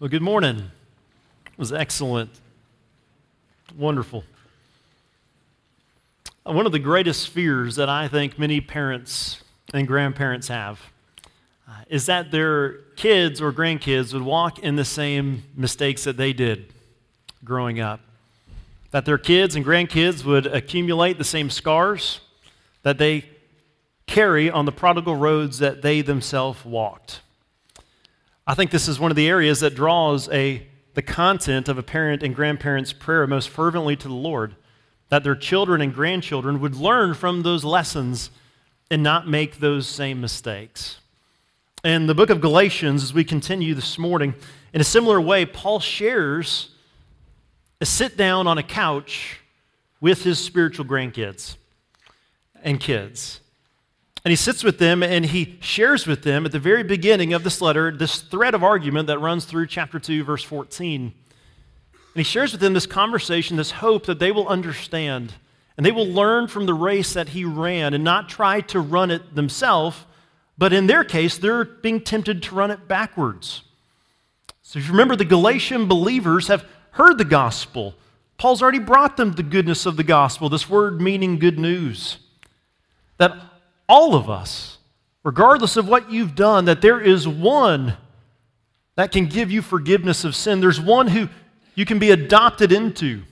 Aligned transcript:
Well, 0.00 0.08
good 0.08 0.22
morning. 0.22 0.56
It 1.44 1.58
was 1.58 1.74
excellent. 1.74 2.30
Wonderful. 3.76 4.24
Uh, 6.46 6.52
One 6.52 6.64
of 6.64 6.72
the 6.72 6.78
greatest 6.78 7.28
fears 7.28 7.76
that 7.76 7.90
I 7.90 8.08
think 8.08 8.38
many 8.38 8.62
parents 8.62 9.42
and 9.74 9.86
grandparents 9.86 10.48
have 10.48 10.80
uh, 11.68 11.72
is 11.88 12.06
that 12.06 12.30
their 12.30 12.78
kids 12.96 13.42
or 13.42 13.52
grandkids 13.52 14.14
would 14.14 14.22
walk 14.22 14.58
in 14.60 14.76
the 14.76 14.86
same 14.86 15.42
mistakes 15.54 16.04
that 16.04 16.16
they 16.16 16.32
did 16.32 16.72
growing 17.44 17.78
up. 17.78 18.00
That 18.92 19.04
their 19.04 19.18
kids 19.18 19.54
and 19.54 19.62
grandkids 19.62 20.24
would 20.24 20.46
accumulate 20.46 21.18
the 21.18 21.24
same 21.24 21.50
scars 21.50 22.20
that 22.84 22.96
they 22.96 23.26
carry 24.06 24.50
on 24.50 24.64
the 24.64 24.72
prodigal 24.72 25.16
roads 25.16 25.58
that 25.58 25.82
they 25.82 26.00
themselves 26.00 26.64
walked. 26.64 27.20
I 28.50 28.54
think 28.54 28.72
this 28.72 28.88
is 28.88 28.98
one 28.98 29.12
of 29.12 29.16
the 29.16 29.28
areas 29.28 29.60
that 29.60 29.76
draws 29.76 30.28
a, 30.30 30.66
the 30.94 31.02
content 31.02 31.68
of 31.68 31.78
a 31.78 31.84
parent 31.84 32.24
and 32.24 32.34
grandparent's 32.34 32.92
prayer 32.92 33.24
most 33.28 33.48
fervently 33.48 33.94
to 33.94 34.08
the 34.08 34.14
Lord, 34.14 34.56
that 35.08 35.22
their 35.22 35.36
children 35.36 35.80
and 35.80 35.94
grandchildren 35.94 36.58
would 36.58 36.74
learn 36.74 37.14
from 37.14 37.42
those 37.42 37.62
lessons 37.62 38.30
and 38.90 39.04
not 39.04 39.28
make 39.28 39.60
those 39.60 39.86
same 39.86 40.20
mistakes. 40.20 40.98
In 41.84 42.08
the 42.08 42.14
book 42.16 42.28
of 42.28 42.40
Galatians, 42.40 43.04
as 43.04 43.14
we 43.14 43.22
continue 43.22 43.72
this 43.72 43.96
morning, 44.00 44.34
in 44.72 44.80
a 44.80 44.84
similar 44.84 45.20
way, 45.20 45.46
Paul 45.46 45.78
shares 45.78 46.70
a 47.80 47.86
sit 47.86 48.16
down 48.16 48.48
on 48.48 48.58
a 48.58 48.64
couch 48.64 49.38
with 50.00 50.24
his 50.24 50.40
spiritual 50.40 50.86
grandkids 50.86 51.54
and 52.64 52.80
kids. 52.80 53.39
And 54.24 54.30
he 54.30 54.36
sits 54.36 54.62
with 54.62 54.78
them 54.78 55.02
and 55.02 55.24
he 55.24 55.58
shares 55.60 56.06
with 56.06 56.22
them 56.22 56.44
at 56.44 56.52
the 56.52 56.58
very 56.58 56.82
beginning 56.82 57.32
of 57.32 57.42
this 57.42 57.60
letter 57.60 57.90
this 57.90 58.20
thread 58.20 58.54
of 58.54 58.62
argument 58.62 59.06
that 59.06 59.18
runs 59.18 59.46
through 59.46 59.66
chapter 59.66 59.98
2, 59.98 60.24
verse 60.24 60.44
14. 60.44 61.02
And 61.02 61.12
he 62.14 62.22
shares 62.22 62.52
with 62.52 62.60
them 62.60 62.74
this 62.74 62.86
conversation, 62.86 63.56
this 63.56 63.70
hope 63.70 64.06
that 64.06 64.18
they 64.18 64.32
will 64.32 64.48
understand 64.48 65.34
and 65.76 65.86
they 65.86 65.92
will 65.92 66.06
learn 66.06 66.46
from 66.46 66.66
the 66.66 66.74
race 66.74 67.14
that 67.14 67.30
he 67.30 67.44
ran 67.44 67.94
and 67.94 68.04
not 68.04 68.28
try 68.28 68.60
to 68.60 68.80
run 68.80 69.10
it 69.10 69.34
themselves, 69.34 70.04
but 70.58 70.74
in 70.74 70.86
their 70.86 71.04
case, 71.04 71.38
they're 71.38 71.64
being 71.64 72.02
tempted 72.02 72.42
to 72.42 72.54
run 72.54 72.70
it 72.70 72.86
backwards. 72.86 73.62
So 74.60 74.78
if 74.78 74.84
you 74.84 74.92
remember, 74.92 75.16
the 75.16 75.24
Galatian 75.24 75.86
believers 75.86 76.48
have 76.48 76.66
heard 76.90 77.16
the 77.16 77.24
gospel. 77.24 77.94
Paul's 78.36 78.60
already 78.60 78.78
brought 78.78 79.16
them 79.16 79.32
the 79.32 79.42
goodness 79.42 79.86
of 79.86 79.96
the 79.96 80.04
gospel, 80.04 80.50
this 80.50 80.68
word 80.68 81.00
meaning 81.00 81.38
good 81.38 81.58
news. 81.58 82.18
That 83.16 83.34
all 83.90 84.14
of 84.14 84.30
us, 84.30 84.78
regardless 85.24 85.76
of 85.76 85.88
what 85.88 86.12
you've 86.12 86.36
done, 86.36 86.66
that 86.66 86.80
there 86.80 87.00
is 87.00 87.26
one 87.26 87.96
that 88.94 89.10
can 89.10 89.26
give 89.26 89.50
you 89.50 89.62
forgiveness 89.62 90.24
of 90.24 90.36
sin. 90.36 90.60
There's 90.60 90.80
one 90.80 91.08
who 91.08 91.28
you 91.74 91.84
can 91.84 91.98
be 91.98 92.12
adopted 92.12 92.70
into. 92.70 93.22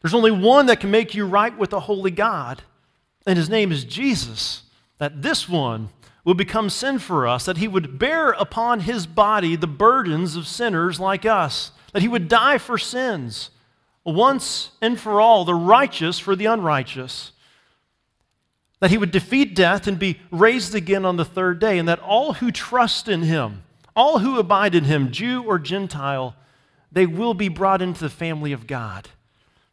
There's 0.00 0.14
only 0.14 0.30
one 0.30 0.66
that 0.66 0.80
can 0.80 0.90
make 0.90 1.14
you 1.14 1.26
right 1.26 1.56
with 1.56 1.70
the 1.70 1.80
holy 1.80 2.10
God, 2.10 2.62
and 3.26 3.36
his 3.36 3.50
name 3.50 3.72
is 3.72 3.84
Jesus. 3.84 4.62
That 4.96 5.20
this 5.20 5.46
one 5.48 5.90
will 6.24 6.34
become 6.34 6.70
sin 6.70 6.98
for 6.98 7.26
us, 7.26 7.44
that 7.44 7.58
he 7.58 7.68
would 7.68 7.98
bear 7.98 8.30
upon 8.30 8.80
his 8.80 9.06
body 9.06 9.54
the 9.54 9.66
burdens 9.66 10.34
of 10.34 10.46
sinners 10.46 10.98
like 10.98 11.26
us, 11.26 11.72
that 11.92 12.02
he 12.02 12.08
would 12.08 12.26
die 12.26 12.56
for 12.56 12.78
sins 12.78 13.50
once 14.02 14.70
and 14.80 14.98
for 14.98 15.20
all, 15.20 15.44
the 15.44 15.54
righteous 15.54 16.18
for 16.18 16.34
the 16.34 16.46
unrighteous 16.46 17.32
that 18.80 18.90
he 18.90 18.98
would 18.98 19.10
defeat 19.10 19.54
death 19.54 19.86
and 19.86 19.98
be 19.98 20.20
raised 20.30 20.74
again 20.74 21.04
on 21.04 21.16
the 21.16 21.24
third 21.24 21.58
day, 21.58 21.78
and 21.78 21.88
that 21.88 22.00
all 22.00 22.34
who 22.34 22.50
trust 22.50 23.08
in 23.08 23.22
him, 23.22 23.62
all 23.96 24.20
who 24.20 24.38
abide 24.38 24.74
in 24.74 24.84
him, 24.84 25.10
Jew 25.10 25.42
or 25.42 25.58
Gentile, 25.58 26.36
they 26.92 27.06
will 27.06 27.34
be 27.34 27.48
brought 27.48 27.82
into 27.82 28.00
the 28.00 28.10
family 28.10 28.52
of 28.52 28.66
God. 28.66 29.08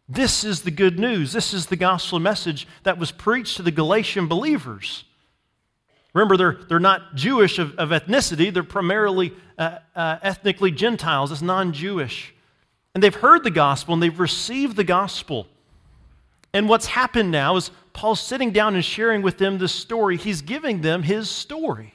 This 0.07 0.43
is 0.43 0.61
the 0.61 0.71
good 0.71 0.99
news. 0.99 1.33
This 1.33 1.53
is 1.53 1.67
the 1.67 1.75
gospel 1.75 2.19
message 2.19 2.67
that 2.83 2.97
was 2.97 3.11
preached 3.11 3.57
to 3.57 3.63
the 3.63 3.71
Galatian 3.71 4.27
believers. 4.27 5.03
Remember, 6.13 6.37
they're, 6.37 6.59
they're 6.69 6.79
not 6.79 7.15
Jewish 7.15 7.59
of, 7.59 7.75
of 7.77 7.89
ethnicity, 7.89 8.53
they're 8.53 8.63
primarily 8.63 9.33
uh, 9.57 9.79
uh, 9.95 10.17
ethnically 10.21 10.71
Gentiles, 10.71 11.31
it's 11.31 11.41
non 11.41 11.73
Jewish. 11.73 12.33
And 12.93 13.03
they've 13.03 13.13
heard 13.13 13.43
the 13.43 13.51
gospel 13.51 13.93
and 13.93 14.01
they've 14.01 14.19
received 14.19 14.77
the 14.77 14.85
gospel. 14.85 15.47
And 16.55 16.69
what's 16.69 16.85
happened 16.85 17.31
now 17.31 17.57
is 17.57 17.69
Paul's 17.91 18.21
sitting 18.21 18.51
down 18.51 18.75
and 18.75 18.85
sharing 18.85 19.21
with 19.21 19.37
them 19.37 19.57
this 19.57 19.73
story. 19.73 20.15
He's 20.15 20.41
giving 20.41 20.79
them 20.79 21.03
his 21.03 21.29
story, 21.29 21.93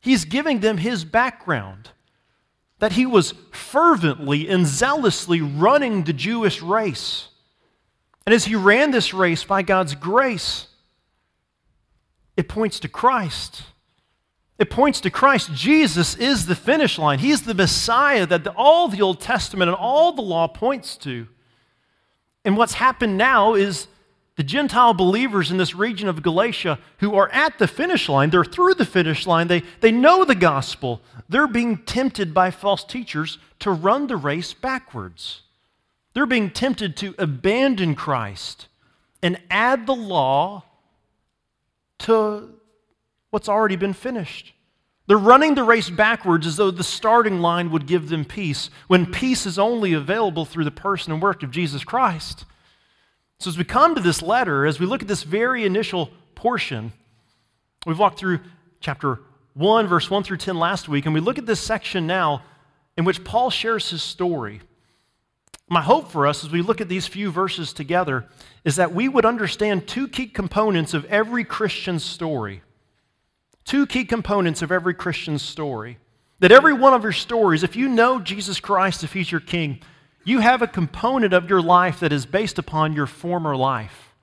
he's 0.00 0.24
giving 0.24 0.60
them 0.60 0.78
his 0.78 1.04
background. 1.04 1.90
That 2.78 2.92
he 2.92 3.06
was 3.06 3.34
fervently 3.52 4.48
and 4.48 4.66
zealously 4.66 5.40
running 5.40 6.04
the 6.04 6.12
Jewish 6.12 6.60
race. 6.60 7.28
And 8.26 8.34
as 8.34 8.46
he 8.46 8.56
ran 8.56 8.90
this 8.90 9.14
race 9.14 9.44
by 9.44 9.62
God's 9.62 9.94
grace, 9.94 10.66
it 12.36 12.48
points 12.48 12.80
to 12.80 12.88
Christ. 12.88 13.64
It 14.58 14.70
points 14.70 15.00
to 15.02 15.10
Christ. 15.10 15.52
Jesus 15.52 16.16
is 16.16 16.46
the 16.46 16.56
finish 16.56 16.98
line. 16.98 17.18
He's 17.18 17.42
the 17.42 17.54
Messiah 17.54 18.26
that 18.26 18.46
all 18.56 18.88
the 18.88 19.02
Old 19.02 19.20
Testament 19.20 19.68
and 19.68 19.76
all 19.76 20.12
the 20.12 20.22
law 20.22 20.48
points 20.48 20.96
to. 20.98 21.28
And 22.44 22.56
what's 22.56 22.74
happened 22.74 23.16
now 23.16 23.54
is 23.54 23.88
the 24.36 24.42
Gentile 24.42 24.94
believers 24.94 25.50
in 25.50 25.58
this 25.58 25.74
region 25.74 26.08
of 26.08 26.22
Galatia 26.22 26.78
who 26.98 27.14
are 27.14 27.28
at 27.30 27.58
the 27.58 27.68
finish 27.68 28.08
line, 28.08 28.30
they're 28.30 28.44
through 28.44 28.74
the 28.74 28.84
finish 28.84 29.26
line, 29.26 29.48
they, 29.48 29.62
they 29.80 29.92
know 29.92 30.24
the 30.24 30.34
gospel. 30.34 31.00
They're 31.28 31.46
being 31.46 31.78
tempted 31.78 32.34
by 32.34 32.50
false 32.50 32.84
teachers 32.84 33.38
to 33.60 33.70
run 33.70 34.08
the 34.08 34.16
race 34.16 34.52
backwards. 34.52 35.42
They're 36.14 36.26
being 36.26 36.50
tempted 36.50 36.96
to 36.98 37.14
abandon 37.18 37.94
Christ 37.94 38.68
and 39.22 39.40
add 39.50 39.86
the 39.86 39.94
law 39.94 40.64
to 42.00 42.50
what's 43.30 43.48
already 43.48 43.76
been 43.76 43.92
finished. 43.92 44.53
They're 45.06 45.18
running 45.18 45.54
the 45.54 45.64
race 45.64 45.90
backwards 45.90 46.46
as 46.46 46.56
though 46.56 46.70
the 46.70 46.82
starting 46.82 47.40
line 47.40 47.70
would 47.70 47.86
give 47.86 48.08
them 48.08 48.24
peace, 48.24 48.70
when 48.86 49.04
peace 49.06 49.44
is 49.44 49.58
only 49.58 49.92
available 49.92 50.44
through 50.44 50.64
the 50.64 50.70
person 50.70 51.12
and 51.12 51.20
work 51.20 51.42
of 51.42 51.50
Jesus 51.50 51.84
Christ. 51.84 52.46
So, 53.38 53.50
as 53.50 53.58
we 53.58 53.64
come 53.64 53.94
to 53.94 54.00
this 54.00 54.22
letter, 54.22 54.64
as 54.64 54.80
we 54.80 54.86
look 54.86 55.02
at 55.02 55.08
this 55.08 55.22
very 55.22 55.66
initial 55.66 56.10
portion, 56.34 56.92
we've 57.86 57.98
walked 57.98 58.18
through 58.18 58.40
chapter 58.80 59.20
1, 59.54 59.86
verse 59.86 60.10
1 60.10 60.22
through 60.22 60.38
10 60.38 60.58
last 60.58 60.88
week, 60.88 61.04
and 61.04 61.14
we 61.14 61.20
look 61.20 61.36
at 61.36 61.46
this 61.46 61.60
section 61.60 62.06
now 62.06 62.42
in 62.96 63.04
which 63.04 63.24
Paul 63.24 63.50
shares 63.50 63.90
his 63.90 64.02
story. 64.02 64.62
My 65.68 65.82
hope 65.82 66.10
for 66.10 66.26
us 66.26 66.44
as 66.44 66.50
we 66.50 66.62
look 66.62 66.80
at 66.80 66.88
these 66.88 67.06
few 67.06 67.30
verses 67.30 67.72
together 67.72 68.26
is 68.64 68.76
that 68.76 68.94
we 68.94 69.08
would 69.08 69.24
understand 69.24 69.86
two 69.86 70.08
key 70.08 70.26
components 70.26 70.94
of 70.94 71.04
every 71.06 71.44
Christian 71.44 71.98
story. 71.98 72.62
Two 73.64 73.86
key 73.86 74.04
components 74.04 74.62
of 74.62 74.70
every 74.70 74.94
Christian 74.94 75.38
story. 75.38 75.98
That 76.40 76.52
every 76.52 76.72
one 76.72 76.92
of 76.92 77.02
your 77.02 77.12
stories, 77.12 77.62
if 77.62 77.76
you 77.76 77.88
know 77.88 78.20
Jesus 78.20 78.60
Christ, 78.60 79.04
if 79.04 79.12
He's 79.12 79.30
your 79.30 79.40
King, 79.40 79.80
you 80.24 80.40
have 80.40 80.62
a 80.62 80.66
component 80.66 81.32
of 81.32 81.48
your 81.48 81.62
life 81.62 82.00
that 82.00 82.12
is 82.12 82.26
based 82.26 82.58
upon 82.58 82.94
your 82.94 83.06
former 83.06 83.56
life. 83.56 84.14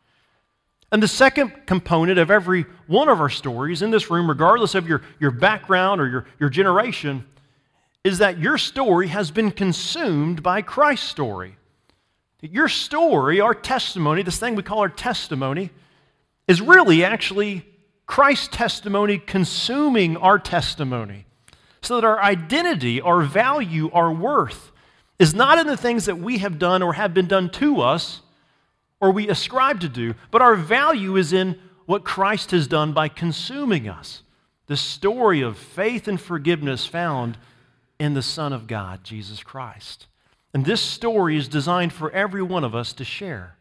And 0.91 1.01
the 1.01 1.07
second 1.07 1.66
component 1.66 2.19
of 2.19 2.30
every 2.30 2.66
one 2.88 3.07
of 3.07 3.22
our 3.22 3.30
stories 3.30 3.81
in 3.81 3.91
this 3.91 4.12
room, 4.12 4.28
regardless 4.28 4.75
of 4.75 4.88
your, 4.90 5.01
your 5.19 5.31
background 5.31 6.01
or 6.01 6.07
your, 6.07 6.25
your 6.40 6.50
generation, 6.50 7.25
is 8.03 8.18
that 8.18 8.40
your 8.40 8.57
story 8.57 9.07
has 9.07 9.31
been 9.31 9.51
consumed 9.51 10.44
by 10.44 10.62
Christ's 10.62 11.07
story. 11.07 11.56
Your 12.41 12.68
story, 12.68 13.40
our 13.40 13.53
testimony, 13.53 14.24
this 14.24 14.40
thing 14.40 14.56
we 14.56 14.63
call 14.63 14.80
our 14.80 14.90
testimony, 14.90 15.69
is 16.47 16.59
really 16.59 17.06
actually 17.06 17.63
Christ's 18.11 18.49
testimony 18.49 19.17
consuming 19.17 20.17
our 20.17 20.38
testimony. 20.38 21.25
So 21.81 21.95
that 21.95 22.06
our 22.06 22.21
identity, 22.21 23.00
our 23.00 23.21
value, 23.21 23.89
our 23.94 24.12
worth 24.12 24.74
is 25.18 25.33
not 25.33 25.57
in 25.57 25.65
the 25.65 25.77
things 25.77 26.07
that 26.07 26.19
we 26.19 26.39
have 26.39 26.59
done 26.59 26.83
or 26.83 26.91
have 26.91 27.13
been 27.13 27.27
done 27.27 27.50
to 27.51 27.80
us 27.80 28.19
or 29.00 29.12
we 29.12 29.30
ascribe 29.30 29.80
to 29.80 29.88
do, 29.88 30.13
but 30.30 30.41
our 30.41 30.57
value 30.57 31.15
is 31.15 31.31
in 31.31 31.57
what 31.86 32.03
Christ 32.03 32.51
has 32.51 32.68
done 32.68 32.91
by 32.91 33.07
consuming 33.07 33.88
us. 33.88 34.24
The 34.68 34.75
story 34.75 35.39
of 35.39 35.57
faith 35.57 36.06
and 36.09 36.19
forgiveness 36.19 36.86
found 36.86 37.38
in 37.97 38.13
the 38.13 38.21
Son 38.21 38.51
of 38.51 38.68
God, 38.68 39.06
Jesus 39.06 39.41
Christ. 39.41 40.07
And 40.53 40.65
this 40.65 40.81
story 40.81 41.38
is 41.38 41.47
designed 41.47 41.94
for 41.94 42.12
every 42.12 42.44
one 42.44 42.65
of 42.65 42.75
us 42.75 42.91
to 42.91 43.06
share. 43.06 43.56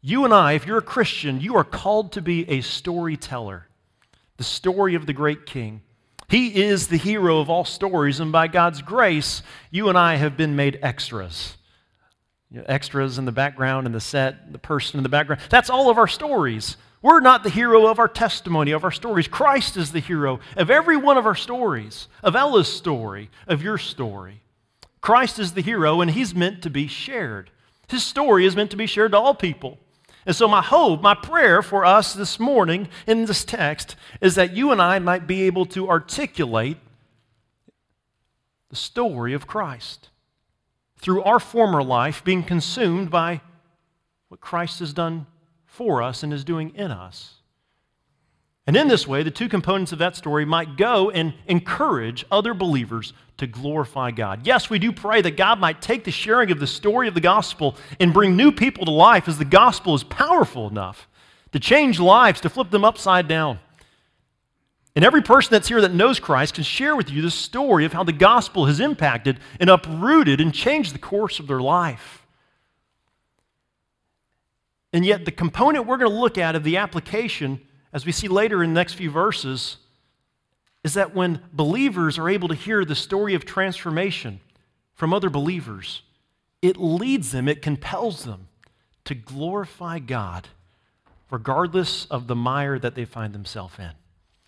You 0.00 0.24
and 0.24 0.34
I, 0.34 0.54
if 0.54 0.66
you're 0.66 0.78
a 0.78 0.82
Christian, 0.82 1.40
you 1.40 1.54
are 1.54 1.62
called 1.62 2.10
to 2.12 2.20
be 2.20 2.48
a 2.50 2.60
storyteller. 2.60 3.67
The 4.38 4.44
story 4.44 4.94
of 4.94 5.06
the 5.06 5.12
great 5.12 5.46
king. 5.46 5.82
He 6.28 6.62
is 6.62 6.88
the 6.88 6.96
hero 6.96 7.40
of 7.40 7.48
all 7.48 7.64
stories, 7.64 8.20
and 8.20 8.32
by 8.32 8.48
God's 8.48 8.82
grace, 8.82 9.42
you 9.70 9.88
and 9.88 9.98
I 9.98 10.16
have 10.16 10.36
been 10.36 10.56
made 10.56 10.78
extras. 10.82 11.56
You 12.50 12.58
know, 12.58 12.64
extras 12.66 13.18
in 13.18 13.24
the 13.24 13.32
background, 13.32 13.86
in 13.86 13.92
the 13.92 14.00
set, 14.00 14.52
the 14.52 14.58
person 14.58 14.98
in 14.98 15.02
the 15.02 15.08
background. 15.08 15.42
That's 15.50 15.70
all 15.70 15.90
of 15.90 15.98
our 15.98 16.06
stories. 16.06 16.76
We're 17.00 17.20
not 17.20 17.42
the 17.44 17.50
hero 17.50 17.86
of 17.86 17.98
our 17.98 18.08
testimony, 18.08 18.72
of 18.72 18.84
our 18.84 18.90
stories. 18.90 19.28
Christ 19.28 19.76
is 19.76 19.92
the 19.92 20.00
hero 20.00 20.40
of 20.56 20.70
every 20.70 20.96
one 20.96 21.16
of 21.16 21.26
our 21.26 21.34
stories, 21.34 22.08
of 22.22 22.34
Ella's 22.34 22.72
story, 22.72 23.30
of 23.46 23.62
your 23.62 23.78
story. 23.78 24.42
Christ 25.00 25.38
is 25.38 25.52
the 25.52 25.62
hero, 25.62 26.00
and 26.00 26.10
he's 26.10 26.34
meant 26.34 26.62
to 26.62 26.70
be 26.70 26.88
shared. 26.88 27.50
His 27.88 28.04
story 28.04 28.44
is 28.44 28.56
meant 28.56 28.70
to 28.72 28.76
be 28.76 28.86
shared 28.86 29.12
to 29.12 29.18
all 29.18 29.34
people. 29.34 29.78
And 30.28 30.36
so, 30.36 30.46
my 30.46 30.60
hope, 30.60 31.00
my 31.00 31.14
prayer 31.14 31.62
for 31.62 31.86
us 31.86 32.12
this 32.12 32.38
morning 32.38 32.90
in 33.06 33.24
this 33.24 33.46
text 33.46 33.96
is 34.20 34.34
that 34.34 34.54
you 34.54 34.70
and 34.72 34.82
I 34.82 34.98
might 34.98 35.26
be 35.26 35.44
able 35.44 35.64
to 35.64 35.88
articulate 35.88 36.76
the 38.68 38.76
story 38.76 39.32
of 39.32 39.46
Christ 39.46 40.10
through 40.98 41.22
our 41.22 41.40
former 41.40 41.82
life 41.82 42.22
being 42.24 42.42
consumed 42.42 43.10
by 43.10 43.40
what 44.28 44.42
Christ 44.42 44.80
has 44.80 44.92
done 44.92 45.24
for 45.64 46.02
us 46.02 46.22
and 46.22 46.30
is 46.30 46.44
doing 46.44 46.74
in 46.74 46.90
us. 46.90 47.36
And 48.68 48.76
in 48.76 48.86
this 48.86 49.08
way, 49.08 49.22
the 49.22 49.30
two 49.30 49.48
components 49.48 49.92
of 49.92 49.98
that 50.00 50.14
story 50.14 50.44
might 50.44 50.76
go 50.76 51.10
and 51.10 51.32
encourage 51.46 52.26
other 52.30 52.52
believers 52.52 53.14
to 53.38 53.46
glorify 53.46 54.10
God. 54.10 54.46
Yes, 54.46 54.68
we 54.68 54.78
do 54.78 54.92
pray 54.92 55.22
that 55.22 55.38
God 55.38 55.58
might 55.58 55.80
take 55.80 56.04
the 56.04 56.10
sharing 56.10 56.50
of 56.50 56.60
the 56.60 56.66
story 56.66 57.08
of 57.08 57.14
the 57.14 57.20
gospel 57.22 57.78
and 57.98 58.12
bring 58.12 58.36
new 58.36 58.52
people 58.52 58.84
to 58.84 58.90
life 58.90 59.26
as 59.26 59.38
the 59.38 59.46
gospel 59.46 59.94
is 59.94 60.04
powerful 60.04 60.68
enough 60.68 61.08
to 61.52 61.58
change 61.58 61.98
lives, 61.98 62.42
to 62.42 62.50
flip 62.50 62.68
them 62.68 62.84
upside 62.84 63.26
down. 63.26 63.58
And 64.94 65.02
every 65.02 65.22
person 65.22 65.48
that's 65.52 65.68
here 65.68 65.80
that 65.80 65.94
knows 65.94 66.20
Christ 66.20 66.56
can 66.56 66.64
share 66.64 66.94
with 66.94 67.08
you 67.08 67.22
the 67.22 67.30
story 67.30 67.86
of 67.86 67.94
how 67.94 68.04
the 68.04 68.12
gospel 68.12 68.66
has 68.66 68.80
impacted 68.80 69.40
and 69.58 69.70
uprooted 69.70 70.42
and 70.42 70.52
changed 70.52 70.94
the 70.94 70.98
course 70.98 71.40
of 71.40 71.46
their 71.46 71.60
life. 71.60 72.26
And 74.92 75.06
yet, 75.06 75.24
the 75.24 75.30
component 75.30 75.86
we're 75.86 75.96
going 75.96 76.10
to 76.10 76.18
look 76.18 76.36
at 76.36 76.54
of 76.54 76.64
the 76.64 76.76
application, 76.76 77.62
as 77.92 78.06
we 78.06 78.12
see 78.12 78.28
later 78.28 78.62
in 78.62 78.70
the 78.70 78.78
next 78.78 78.94
few 78.94 79.10
verses, 79.10 79.78
is 80.84 80.94
that 80.94 81.14
when 81.14 81.42
believers 81.52 82.18
are 82.18 82.28
able 82.28 82.48
to 82.48 82.54
hear 82.54 82.84
the 82.84 82.94
story 82.94 83.34
of 83.34 83.44
transformation 83.44 84.40
from 84.94 85.12
other 85.12 85.30
believers, 85.30 86.02
it 86.62 86.76
leads 86.76 87.32
them, 87.32 87.48
it 87.48 87.62
compels 87.62 88.24
them 88.24 88.48
to 89.04 89.14
glorify 89.14 89.98
God, 89.98 90.48
regardless 91.30 92.04
of 92.06 92.26
the 92.26 92.36
mire 92.36 92.78
that 92.78 92.94
they 92.94 93.04
find 93.04 93.34
themselves 93.34 93.78
in. 93.78 93.90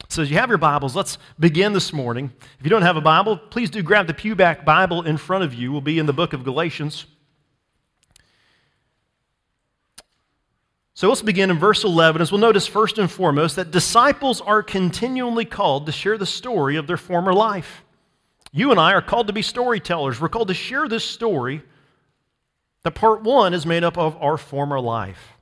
So, 0.08 0.22
as 0.22 0.30
you 0.30 0.38
have 0.38 0.48
your 0.48 0.58
Bibles, 0.58 0.96
let's 0.96 1.18
begin 1.38 1.72
this 1.72 1.92
morning. 1.92 2.32
If 2.58 2.64
you 2.64 2.70
don't 2.70 2.82
have 2.82 2.96
a 2.96 3.00
Bible, 3.00 3.36
please 3.36 3.70
do 3.70 3.82
grab 3.82 4.06
the 4.06 4.14
Pewback 4.14 4.64
Bible 4.64 5.02
in 5.02 5.16
front 5.16 5.44
of 5.44 5.54
you. 5.54 5.70
We'll 5.70 5.80
be 5.80 5.98
in 5.98 6.06
the 6.06 6.12
book 6.12 6.32
of 6.32 6.42
Galatians. 6.42 7.06
So 10.94 11.08
let's 11.08 11.22
begin 11.22 11.50
in 11.50 11.58
verse 11.58 11.84
11 11.84 12.20
as 12.20 12.32
we'll 12.32 12.40
notice 12.40 12.66
first 12.66 12.98
and 12.98 13.10
foremost 13.10 13.56
that 13.56 13.70
disciples 13.70 14.40
are 14.40 14.62
continually 14.62 15.44
called 15.44 15.86
to 15.86 15.92
share 15.92 16.18
the 16.18 16.26
story 16.26 16.76
of 16.76 16.86
their 16.86 16.96
former 16.96 17.32
life. 17.32 17.84
You 18.52 18.70
and 18.70 18.80
I 18.80 18.92
are 18.92 19.02
called 19.02 19.28
to 19.28 19.32
be 19.32 19.42
storytellers. 19.42 20.20
We're 20.20 20.28
called 20.28 20.48
to 20.48 20.54
share 20.54 20.88
this 20.88 21.04
story. 21.04 21.62
The 22.82 22.90
part 22.90 23.22
one 23.22 23.54
is 23.54 23.64
made 23.64 23.84
up 23.84 23.96
of 23.96 24.20
our 24.20 24.36
former 24.36 24.80
life. 24.80 25.34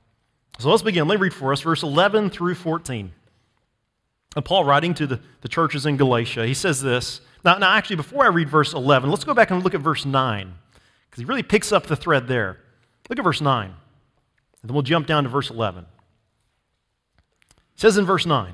So 0.59 0.69
let's 0.69 0.83
begin. 0.83 1.07
Let 1.07 1.15
me 1.15 1.23
read 1.23 1.33
for 1.33 1.51
us 1.51 1.61
verse 1.61 1.83
11 1.83 2.29
through 2.29 2.55
14. 2.55 3.11
And 4.35 4.45
Paul, 4.45 4.65
writing 4.65 4.93
to 4.95 5.07
the, 5.07 5.19
the 5.41 5.47
churches 5.47 5.85
in 5.85 5.97
Galatia, 5.97 6.45
he 6.45 6.53
says 6.53 6.81
this. 6.81 7.21
Now, 7.43 7.57
now, 7.57 7.71
actually, 7.71 7.95
before 7.95 8.25
I 8.25 8.27
read 8.27 8.49
verse 8.49 8.73
11, 8.73 9.09
let's 9.09 9.23
go 9.23 9.33
back 9.33 9.49
and 9.49 9.63
look 9.63 9.73
at 9.73 9.81
verse 9.81 10.05
9, 10.05 10.53
because 11.09 11.19
he 11.19 11.25
really 11.25 11.43
picks 11.43 11.71
up 11.71 11.87
the 11.87 11.95
thread 11.95 12.27
there. 12.27 12.59
Look 13.09 13.17
at 13.17 13.23
verse 13.23 13.41
9. 13.41 13.73
And 14.61 14.69
then 14.69 14.73
we'll 14.73 14.83
jump 14.83 15.07
down 15.07 15.23
to 15.23 15.29
verse 15.29 15.49
11. 15.49 15.85
It 17.49 17.57
says 17.75 17.97
in 17.97 18.05
verse 18.05 18.25
9 18.25 18.53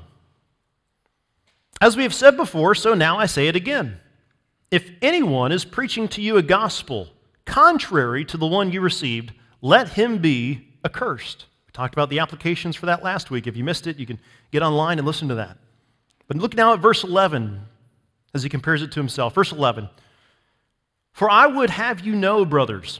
As 1.81 1.97
we 1.97 2.03
have 2.03 2.13
said 2.13 2.37
before, 2.37 2.75
so 2.75 2.93
now 2.93 3.17
I 3.17 3.25
say 3.25 3.47
it 3.47 3.55
again. 3.55 3.99
If 4.71 4.89
anyone 5.01 5.51
is 5.51 5.65
preaching 5.65 6.07
to 6.09 6.21
you 6.21 6.37
a 6.37 6.43
gospel 6.43 7.09
contrary 7.45 8.25
to 8.25 8.37
the 8.37 8.47
one 8.47 8.71
you 8.71 8.81
received, 8.81 9.31
let 9.61 9.89
him 9.89 10.17
be 10.19 10.67
accursed. 10.83 11.45
We 11.67 11.71
talked 11.71 11.93
about 11.93 12.09
the 12.09 12.19
applications 12.19 12.75
for 12.75 12.87
that 12.87 13.03
last 13.03 13.31
week. 13.31 13.47
If 13.47 13.55
you 13.55 13.63
missed 13.63 13.87
it, 13.87 13.97
you 13.97 14.05
can 14.05 14.19
get 14.51 14.63
online 14.63 14.97
and 14.97 15.07
listen 15.07 15.27
to 15.29 15.35
that. 15.35 15.57
But 16.27 16.37
look 16.37 16.55
now 16.55 16.73
at 16.73 16.79
verse 16.79 17.03
11 17.03 17.61
as 18.33 18.43
he 18.43 18.49
compares 18.49 18.81
it 18.81 18.91
to 18.91 18.99
himself. 18.99 19.33
Verse 19.33 19.51
11 19.51 19.89
For 21.13 21.29
I 21.29 21.47
would 21.47 21.69
have 21.69 22.01
you 22.01 22.15
know, 22.15 22.45
brothers, 22.45 22.99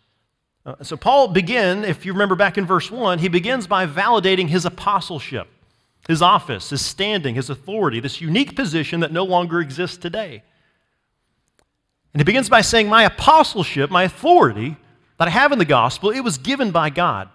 Uh, 0.65 0.75
so, 0.83 0.95
Paul 0.95 1.29
begin, 1.29 1.83
if 1.83 2.05
you 2.05 2.13
remember 2.13 2.35
back 2.35 2.57
in 2.57 2.65
verse 2.65 2.91
1, 2.91 3.19
he 3.19 3.29
begins 3.29 3.65
by 3.65 3.87
validating 3.87 4.47
his 4.47 4.65
apostleship, 4.65 5.47
his 6.07 6.21
office, 6.21 6.69
his 6.69 6.85
standing, 6.85 7.33
his 7.33 7.49
authority, 7.49 7.99
this 7.99 8.21
unique 8.21 8.55
position 8.55 8.99
that 8.99 9.11
no 9.11 9.23
longer 9.23 9.59
exists 9.59 9.97
today. 9.97 10.43
And 12.13 12.19
he 12.19 12.23
begins 12.23 12.49
by 12.49 12.61
saying, 12.61 12.89
My 12.89 13.03
apostleship, 13.03 13.89
my 13.89 14.03
authority 14.03 14.77
that 15.17 15.27
I 15.27 15.31
have 15.31 15.51
in 15.51 15.59
the 15.59 15.65
gospel, 15.65 16.11
it 16.11 16.21
was 16.21 16.37
given 16.37 16.71
by 16.71 16.89
God. 16.89 17.29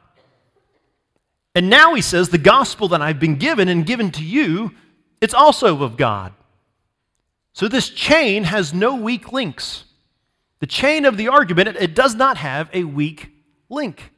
And 1.54 1.70
now 1.70 1.94
he 1.94 2.02
says, 2.02 2.28
The 2.28 2.38
gospel 2.38 2.88
that 2.88 3.02
I've 3.02 3.18
been 3.18 3.36
given 3.36 3.68
and 3.68 3.86
given 3.86 4.12
to 4.12 4.22
you, 4.22 4.72
it's 5.20 5.34
also 5.34 5.82
of 5.82 5.96
God. 5.96 6.32
So 7.54 7.66
this 7.66 7.88
chain 7.88 8.44
has 8.44 8.74
no 8.74 8.94
weak 8.96 9.32
links. 9.32 9.85
The 10.60 10.66
chain 10.66 11.04
of 11.04 11.16
the 11.16 11.28
argument, 11.28 11.76
it, 11.76 11.94
does 11.94 12.14
not 12.14 12.38
have 12.38 12.70
a 12.72 12.84
weak 12.84 13.30
link. 13.68 14.12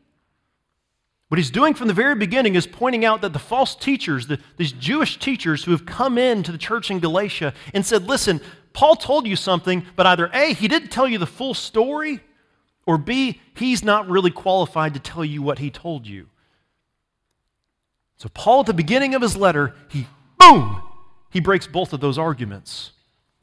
What 1.29 1.39
he's 1.39 1.51
doing 1.51 1.75
from 1.75 1.89
the 1.89 1.95
very 1.95 2.15
beginning 2.15 2.55
is 2.55 2.67
pointing 2.67 3.05
out 3.05 3.21
that 3.21 3.33
the 3.33 3.39
false 3.39 3.75
teachers, 3.75 4.29
the, 4.29 4.39
these 4.57 4.73
Jewish 4.73 5.19
teachers 5.19 5.65
who 5.65 5.73
have 5.73 5.85
come 5.85 6.17
into 6.17 6.53
the 6.53 6.59
church 6.59 6.91
in 6.91 7.01
Galatia 7.01 7.53
and 7.75 7.85
said, 7.85 8.05
listen, 8.05 8.41
Paul 8.73 8.97
told 8.97 9.27
you 9.27 9.37
something, 9.37 9.85
but 9.97 10.07
either 10.07 10.31
A, 10.33 10.55
he 10.55 10.69
didn't 10.69 10.89
tell 10.89 11.09
you 11.09 11.19
the 11.19 11.27
full 11.27 11.53
story, 11.53 12.21
or 12.87 12.97
B, 12.97 13.41
he's 13.55 13.85
not 13.85 14.09
really 14.09 14.31
qualified 14.31 14.95
to 14.95 15.01
tell 15.01 15.25
you 15.25 15.43
what 15.43 15.59
he 15.59 15.71
told 15.71 16.07
you. 16.07 16.29
So, 18.17 18.29
Paul, 18.31 18.61
at 18.61 18.67
the 18.67 18.75
beginning 18.75 19.15
of 19.15 19.23
his 19.23 19.37
letter, 19.37 19.75
he, 19.89 20.07
boom, 20.39 20.83
he 21.31 21.41
breaks 21.41 21.67
both 21.67 21.93
of 21.93 22.01
those 22.01 22.17
arguments. 22.17 22.93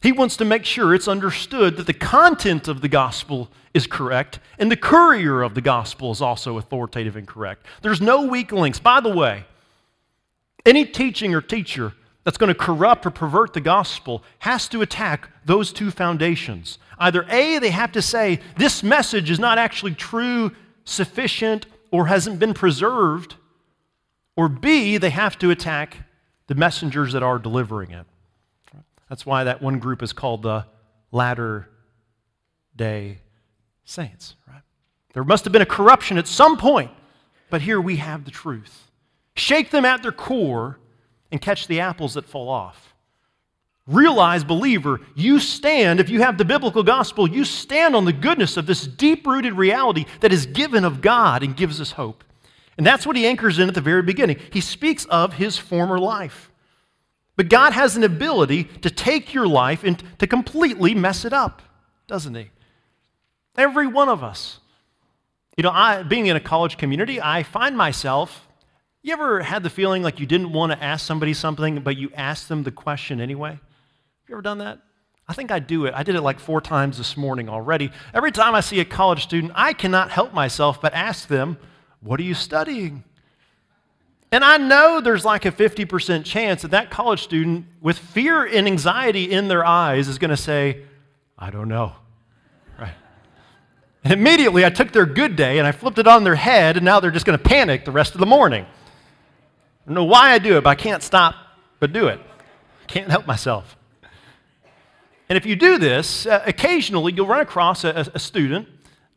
He 0.01 0.11
wants 0.11 0.37
to 0.37 0.45
make 0.45 0.65
sure 0.65 0.93
it's 0.93 1.07
understood 1.07 1.77
that 1.77 1.87
the 1.87 1.93
content 1.93 2.67
of 2.67 2.81
the 2.81 2.87
gospel 2.87 3.49
is 3.73 3.87
correct 3.87 4.39
and 4.59 4.71
the 4.71 4.77
courier 4.77 5.41
of 5.41 5.55
the 5.55 5.61
gospel 5.61 6.11
is 6.11 6.21
also 6.21 6.57
authoritative 6.57 7.15
and 7.15 7.27
correct. 7.27 7.65
There's 7.81 8.01
no 8.01 8.25
weak 8.27 8.51
links. 8.51 8.79
By 8.79 8.99
the 8.99 9.09
way, 9.09 9.45
any 10.65 10.85
teaching 10.85 11.33
or 11.33 11.41
teacher 11.41 11.93
that's 12.23 12.37
going 12.37 12.47
to 12.47 12.59
corrupt 12.59 13.05
or 13.05 13.11
pervert 13.11 13.53
the 13.53 13.61
gospel 13.61 14.23
has 14.39 14.67
to 14.69 14.81
attack 14.81 15.29
those 15.45 15.71
two 15.71 15.91
foundations. 15.91 16.79
Either 16.97 17.25
A, 17.29 17.59
they 17.59 17.69
have 17.69 17.91
to 17.93 18.01
say, 18.01 18.39
this 18.57 18.81
message 18.81 19.29
is 19.29 19.39
not 19.39 19.57
actually 19.57 19.93
true, 19.93 20.51
sufficient, 20.85 21.65
or 21.91 22.07
hasn't 22.07 22.39
been 22.39 22.53
preserved, 22.53 23.35
or 24.35 24.49
B, 24.49 24.97
they 24.97 25.11
have 25.11 25.37
to 25.39 25.51
attack 25.51 25.97
the 26.47 26.55
messengers 26.55 27.13
that 27.13 27.23
are 27.23 27.39
delivering 27.39 27.91
it. 27.91 28.05
That's 29.09 29.25
why 29.25 29.43
that 29.43 29.61
one 29.61 29.79
group 29.79 30.01
is 30.01 30.13
called 30.13 30.41
the 30.41 30.65
Latter 31.11 31.69
day 32.75 33.19
Saints, 33.83 34.35
right? 34.47 34.61
There 35.13 35.23
must 35.23 35.45
have 35.45 35.53
been 35.53 35.61
a 35.61 35.65
corruption 35.65 36.17
at 36.17 36.27
some 36.27 36.57
point, 36.57 36.91
but 37.49 37.61
here 37.61 37.79
we 37.79 37.97
have 37.97 38.25
the 38.25 38.31
truth. 38.31 38.91
Shake 39.35 39.69
them 39.69 39.85
at 39.85 40.01
their 40.01 40.11
core 40.11 40.79
and 41.31 41.39
catch 41.39 41.67
the 41.67 41.79
apples 41.79 42.15
that 42.15 42.25
fall 42.25 42.49
off. 42.49 42.95
Realize, 43.87 44.43
believer, 44.43 44.99
you 45.13 45.39
stand, 45.39 45.99
if 45.99 46.09
you 46.09 46.21
have 46.21 46.39
the 46.39 46.45
biblical 46.45 46.81
gospel, 46.81 47.29
you 47.29 47.45
stand 47.45 47.95
on 47.95 48.05
the 48.05 48.13
goodness 48.13 48.57
of 48.57 48.65
this 48.65 48.87
deep 48.87 49.27
rooted 49.27 49.53
reality 49.53 50.05
that 50.21 50.33
is 50.33 50.47
given 50.47 50.83
of 50.83 51.01
God 51.01 51.43
and 51.43 51.55
gives 51.55 51.79
us 51.79 51.91
hope. 51.91 52.23
And 52.77 52.85
that's 52.85 53.05
what 53.05 53.15
he 53.15 53.27
anchors 53.27 53.59
in 53.59 53.67
at 53.69 53.75
the 53.75 53.81
very 53.81 54.01
beginning. 54.01 54.39
He 54.51 54.59
speaks 54.59 55.05
of 55.05 55.33
his 55.33 55.57
former 55.57 55.99
life. 55.99 56.49
But 57.35 57.49
God 57.49 57.73
has 57.73 57.97
an 57.97 58.03
ability 58.03 58.65
to 58.81 58.89
take 58.89 59.33
your 59.33 59.47
life 59.47 59.83
and 59.83 60.01
to 60.19 60.27
completely 60.27 60.93
mess 60.93 61.25
it 61.25 61.33
up, 61.33 61.61
doesn't 62.07 62.35
He? 62.35 62.49
Every 63.57 63.87
one 63.87 64.09
of 64.09 64.23
us. 64.23 64.59
You 65.57 65.63
know, 65.63 65.71
I, 65.71 66.03
being 66.03 66.27
in 66.27 66.35
a 66.35 66.41
college 66.41 66.77
community, 66.77 67.21
I 67.21 67.43
find 67.43 67.77
myself, 67.77 68.47
You 69.03 69.13
ever 69.13 69.41
had 69.41 69.63
the 69.63 69.69
feeling 69.69 70.03
like 70.03 70.19
you 70.19 70.25
didn't 70.25 70.51
want 70.51 70.71
to 70.71 70.83
ask 70.83 71.05
somebody 71.05 71.33
something, 71.33 71.81
but 71.81 71.97
you 71.97 72.11
asked 72.15 72.49
them 72.49 72.63
the 72.63 72.71
question 72.71 73.21
anyway? 73.21 73.51
Have 73.51 74.29
you 74.29 74.35
ever 74.35 74.41
done 74.41 74.57
that? 74.59 74.79
I 75.27 75.33
think 75.33 75.51
I 75.51 75.59
do 75.59 75.85
it. 75.85 75.93
I 75.93 76.03
did 76.03 76.15
it 76.15 76.21
like 76.21 76.39
four 76.39 76.61
times 76.61 76.97
this 76.97 77.17
morning 77.17 77.49
already. 77.49 77.91
Every 78.13 78.31
time 78.31 78.53
I 78.53 78.61
see 78.61 78.79
a 78.79 78.85
college 78.85 79.23
student, 79.23 79.53
I 79.55 79.73
cannot 79.73 80.11
help 80.11 80.33
myself 80.33 80.81
but 80.81 80.93
ask 80.93 81.27
them, 81.27 81.57
What 82.01 82.19
are 82.19 82.23
you 82.23 82.33
studying? 82.33 83.03
And 84.35 84.43
I 84.43 84.57
know 84.57 84.99
there's 84.99 85.23
like 85.23 85.45
a 85.45 85.51
50% 85.51 86.25
chance 86.25 86.63
that 86.63 86.71
that 86.71 86.89
college 86.89 87.23
student, 87.23 87.67
with 87.79 87.97
fear 87.97 88.43
and 88.43 88.67
anxiety 88.67 89.31
in 89.31 89.47
their 89.47 89.63
eyes, 89.63 90.09
is 90.09 90.17
going 90.17 90.29
to 90.29 90.35
say, 90.35 90.81
I 91.39 91.51
don't 91.51 91.69
know. 91.69 91.93
Right? 92.77 92.91
And 94.03 94.11
immediately 94.11 94.65
I 94.65 94.69
took 94.71 94.91
their 94.91 95.05
good 95.05 95.37
day 95.37 95.57
and 95.57 95.65
I 95.65 95.71
flipped 95.71 95.99
it 95.99 96.05
on 96.05 96.25
their 96.25 96.35
head, 96.35 96.75
and 96.75 96.83
now 96.83 96.99
they're 96.99 97.11
just 97.11 97.25
going 97.25 97.39
to 97.39 97.43
panic 97.45 97.85
the 97.85 97.93
rest 97.93 98.13
of 98.13 98.19
the 98.19 98.25
morning. 98.25 98.65
I 98.65 99.85
don't 99.85 99.95
know 99.95 100.03
why 100.03 100.33
I 100.33 100.39
do 100.39 100.57
it, 100.57 100.65
but 100.65 100.71
I 100.71 100.75
can't 100.75 101.01
stop 101.01 101.35
but 101.79 101.93
do 101.93 102.07
it. 102.07 102.19
Can't 102.87 103.09
help 103.09 103.25
myself. 103.25 103.77
And 105.29 105.37
if 105.37 105.45
you 105.45 105.55
do 105.55 105.77
this, 105.77 106.25
uh, 106.25 106.43
occasionally 106.45 107.13
you'll 107.13 107.25
run 107.25 107.39
across 107.39 107.85
a, 107.85 108.11
a 108.13 108.19
student 108.19 108.67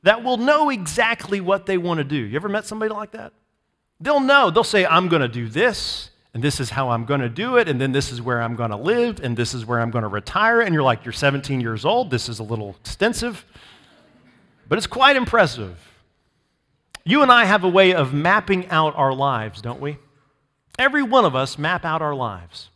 that 0.05 0.23
will 0.23 0.37
know 0.37 0.71
exactly 0.71 1.41
what 1.41 1.67
they 1.67 1.77
want 1.77 1.99
to 1.99 2.05
do. 2.05 2.15
You 2.15 2.37
ever 2.37 2.49
met 2.49 2.67
somebody 2.67 2.95
like 2.95 3.11
that? 3.11 3.33
They'll 4.01 4.21
know. 4.21 4.51
They'll 4.51 4.65
say, 4.65 4.87
I'm 4.87 5.09
going 5.09 5.23
to 5.23 5.29
do 5.29 5.49
this, 5.49 6.11
and 6.33 6.43
this 6.43 6.61
is 6.61 6.71
how 6.71 6.91
I'm 6.91 7.05
going 7.05 7.21
to 7.21 7.29
do 7.29 7.57
it, 7.57 7.69
and 7.69 7.81
then 7.81 7.93
this 7.93 8.13
is 8.13 8.23
where 8.23 8.41
I'm 8.41 8.55
going 8.55 8.71
to 8.71 8.77
live, 8.77 9.21
and 9.21 9.37
this 9.37 9.55
is 9.55 9.67
where 9.67 9.81
I'm 9.81 9.91
going 9.91 10.03
to 10.03 10.09
retire. 10.09 10.61
And 10.61 10.73
you're 10.73 10.83
like, 10.83 11.05
You're 11.05 11.13
17 11.13 11.61
years 11.61 11.85
old. 11.85 12.11
This 12.11 12.29
is 12.29 12.39
a 12.39 12.45
little 12.45 12.77
extensive, 12.81 13.45
but 14.69 14.79
it's 14.79 14.87
quite 14.87 15.17
impressive. 15.17 15.77
You 17.05 17.23
and 17.23 17.33
I 17.33 17.47
have 17.47 17.65
a 17.65 17.69
way 17.69 17.95
of 17.95 18.13
mapping 18.13 18.69
out 18.69 18.95
our 18.97 19.15
lives, 19.15 19.63
don't 19.63 19.81
we? 19.81 19.97
Every 20.79 21.03
one 21.03 21.25
of 21.25 21.35
us 21.35 21.59
map 21.59 21.85
out 21.85 22.03
our 22.03 22.15
lives. 22.15 22.69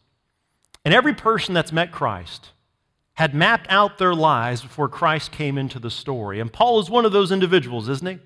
And 0.85 0.93
every 0.93 1.14
person 1.14 1.55
that's 1.55 1.71
met 1.71 1.93
Christ 1.93 2.50
had 3.14 3.35
mapped 3.35 3.67
out 3.71 3.99
their 3.99 4.14
lives 4.14 4.62
before 4.62 4.88
Christ 4.88 5.31
came 5.31 5.59
into 5.59 5.79
the 5.79 5.91
story. 5.91 6.41
And 6.41 6.52
Paul 6.52 6.81
is 6.81 6.91
one 6.91 7.05
of 7.05 7.12
those 7.12 7.31
individuals, 7.31 7.88
isn't 7.88 8.07
he? 8.07 8.19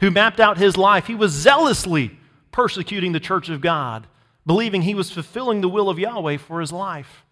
Who 0.00 0.10
mapped 0.10 0.40
out 0.40 0.58
his 0.58 0.76
life. 0.76 1.06
He 1.06 1.14
was 1.14 1.30
zealously 1.30 2.18
persecuting 2.52 3.12
the 3.12 3.20
church 3.20 3.48
of 3.48 3.60
God, 3.60 4.06
believing 4.46 4.82
he 4.82 4.94
was 4.94 5.10
fulfilling 5.10 5.60
the 5.60 5.68
will 5.68 5.88
of 5.88 5.98
Yahweh 5.98 6.38
for 6.38 6.60
his 6.60 6.72
life. 6.72 7.24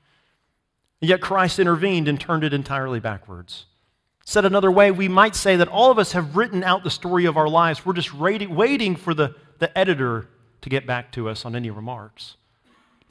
Yet 1.00 1.20
Christ 1.20 1.58
intervened 1.58 2.08
and 2.08 2.20
turned 2.20 2.44
it 2.44 2.52
entirely 2.52 3.00
backwards. 3.00 3.66
Said 4.25 4.44
another 4.44 4.70
way, 4.70 4.90
we 4.90 5.08
might 5.08 5.34
say 5.34 5.56
that 5.56 5.68
all 5.68 5.90
of 5.90 5.98
us 5.98 6.12
have 6.12 6.37
written 6.37 6.62
out 6.62 6.84
the 6.84 6.90
story 6.90 7.25
of 7.25 7.37
our 7.37 7.48
lives. 7.48 7.87
We're 7.87 7.94
just 7.94 8.12
waiting 8.12 8.94
for 8.96 9.14
the, 9.14 9.34
the 9.58 9.76
editor 9.76 10.28
to 10.60 10.68
get 10.68 10.87
back 10.87 11.12
to 11.12 11.28
us 11.28 11.44
on 11.44 11.56
any 11.56 11.70
remarks. 11.70 12.37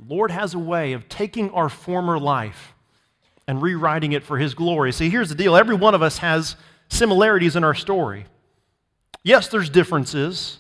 Lord 0.06 0.30
has 0.32 0.54
a 0.54 0.60
way 0.60 0.94
of 0.94 1.10
taking 1.10 1.50
our 1.52 1.70
former 1.70 2.20
life 2.20 2.74
and 3.48 3.62
rewriting 3.62 4.12
it 4.12 4.24
for 4.24 4.38
his 4.38 4.54
glory. 4.54 4.92
See, 4.92 5.10
here's 5.10 5.30
the 5.30 5.36
deal 5.36 5.56
every 5.56 5.76
one 5.76 5.96
of 5.96 6.02
us 6.02 6.20
has 6.20 6.56
similarities 6.90 7.56
in 7.56 7.64
our 7.64 7.74
story. 7.74 8.26
Yes, 9.24 9.48
there's 9.48 9.70
differences. 9.70 10.60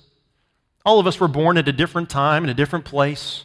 All 0.87 0.99
of 1.01 1.05
us 1.05 1.19
were 1.19 1.27
born 1.27 1.57
at 1.57 1.67
a 1.67 1.73
different 1.73 2.09
time, 2.09 2.45
in 2.45 2.49
a 2.49 2.53
different 2.53 2.85
place. 2.85 3.43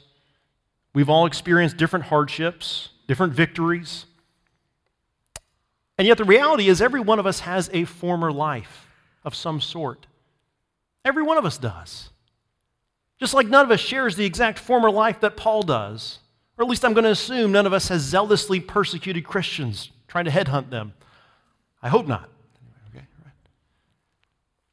We've 0.94 1.08
all 1.08 1.26
experienced 1.26 1.76
different 1.76 2.04
hardships, 2.04 2.90
different 3.08 3.32
victories. 3.32 4.06
And 5.98 6.06
yet, 6.06 6.18
the 6.18 6.24
reality 6.24 6.68
is, 6.68 6.80
every 6.80 7.00
one 7.00 7.18
of 7.18 7.26
us 7.26 7.40
has 7.40 7.68
a 7.72 7.84
former 7.84 8.30
life 8.30 8.86
of 9.24 9.34
some 9.34 9.60
sort. 9.60 10.06
Every 11.04 11.24
one 11.24 11.36
of 11.36 11.44
us 11.44 11.58
does. 11.58 12.10
Just 13.18 13.34
like 13.34 13.48
none 13.48 13.64
of 13.64 13.72
us 13.72 13.80
shares 13.80 14.14
the 14.14 14.24
exact 14.24 14.60
former 14.60 14.88
life 14.92 15.18
that 15.18 15.36
Paul 15.36 15.64
does. 15.64 16.20
Or 16.56 16.62
at 16.62 16.70
least 16.70 16.84
I'm 16.84 16.94
going 16.94 17.02
to 17.02 17.10
assume 17.10 17.50
none 17.50 17.66
of 17.66 17.72
us 17.72 17.88
has 17.88 18.02
zealously 18.02 18.60
persecuted 18.60 19.24
Christians, 19.24 19.90
trying 20.06 20.26
to 20.26 20.30
headhunt 20.30 20.70
them. 20.70 20.92
I 21.82 21.88
hope 21.88 22.06
not. 22.06 22.30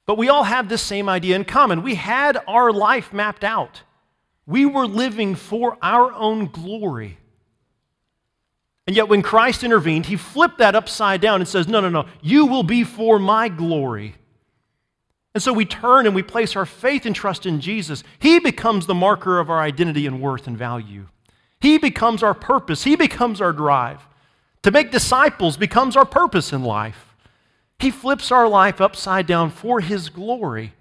But 0.10 0.18
we 0.18 0.28
all 0.28 0.46
have 0.46 0.70
this 0.70 0.82
same 0.82 1.08
idea 1.08 1.36
in 1.36 1.46
common. 1.46 1.84
We 1.84 1.94
had 1.94 2.42
our 2.48 2.74
life 2.74 3.14
mapped 3.14 3.44
out. 3.44 3.84
We 4.48 4.66
were 4.66 4.88
living 4.88 5.36
for 5.36 5.78
our 5.84 6.12
own 6.14 6.48
glory. 6.48 7.20
And 8.88 8.96
yet, 8.96 9.08
when 9.08 9.22
Christ 9.22 9.64
intervened, 9.64 10.08
he 10.08 10.16
flipped 10.16 10.58
that 10.58 10.74
upside 10.74 11.22
down 11.22 11.42
and 11.42 11.48
says, 11.48 11.68
No, 11.68 11.80
no, 11.80 11.90
no, 11.90 12.08
you 12.24 12.48
will 12.48 12.64
be 12.64 12.84
for 12.84 13.20
my 13.20 13.50
glory. 13.50 14.16
And 15.36 15.44
so 15.44 15.54
we 15.54 15.64
turn 15.66 16.08
and 16.08 16.16
we 16.16 16.24
place 16.24 16.56
our 16.56 16.66
faith 16.66 17.06
and 17.06 17.16
trust 17.16 17.46
in 17.46 17.62
Jesus. 17.62 18.04
He 18.18 18.40
becomes 18.40 18.88
the 18.88 18.96
marker 18.96 19.38
of 19.38 19.52
our 19.52 19.60
identity 19.60 20.08
and 20.08 20.20
worth 20.20 20.48
and 20.48 20.58
value. 20.58 21.06
He 21.62 21.78
becomes 21.78 22.24
our 22.24 22.34
purpose, 22.34 22.84
He 22.84 22.96
becomes 22.96 23.42
our 23.42 23.54
drive. 23.54 24.08
To 24.64 24.72
make 24.72 24.90
disciples 24.90 25.56
becomes 25.56 25.96
our 25.96 26.04
purpose 26.04 26.52
in 26.52 26.64
life. 26.64 27.09
He 27.80 27.92
flips 27.92 28.32
our 28.32 28.48
life 28.48 28.82
upside 28.82 29.26
down 29.26 29.52
for 29.52 29.80
His 29.80 30.10
glory. 30.10 30.74